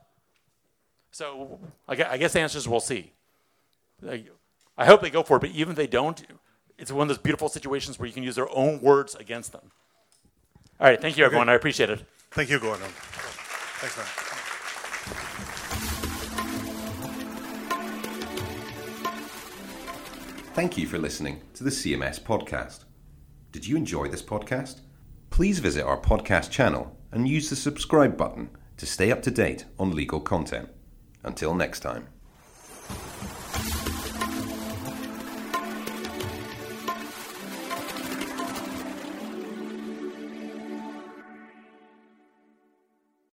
[1.11, 3.13] So I guess the answer is we'll see.
[4.77, 6.23] I hope they go for it, but even if they don't,
[6.77, 9.71] it's one of those beautiful situations where you can use their own words against them.
[10.79, 11.49] All right, thank you, everyone.
[11.49, 12.05] I appreciate it.
[12.31, 12.87] Thank you, Gordon.
[13.79, 14.07] Thanks, man.
[20.53, 22.85] Thank you for listening to the CMS podcast.
[23.51, 24.81] Did you enjoy this podcast?
[25.29, 29.65] Please visit our podcast channel and use the subscribe button to stay up to date
[29.77, 30.69] on legal content.
[31.23, 32.07] Until next time.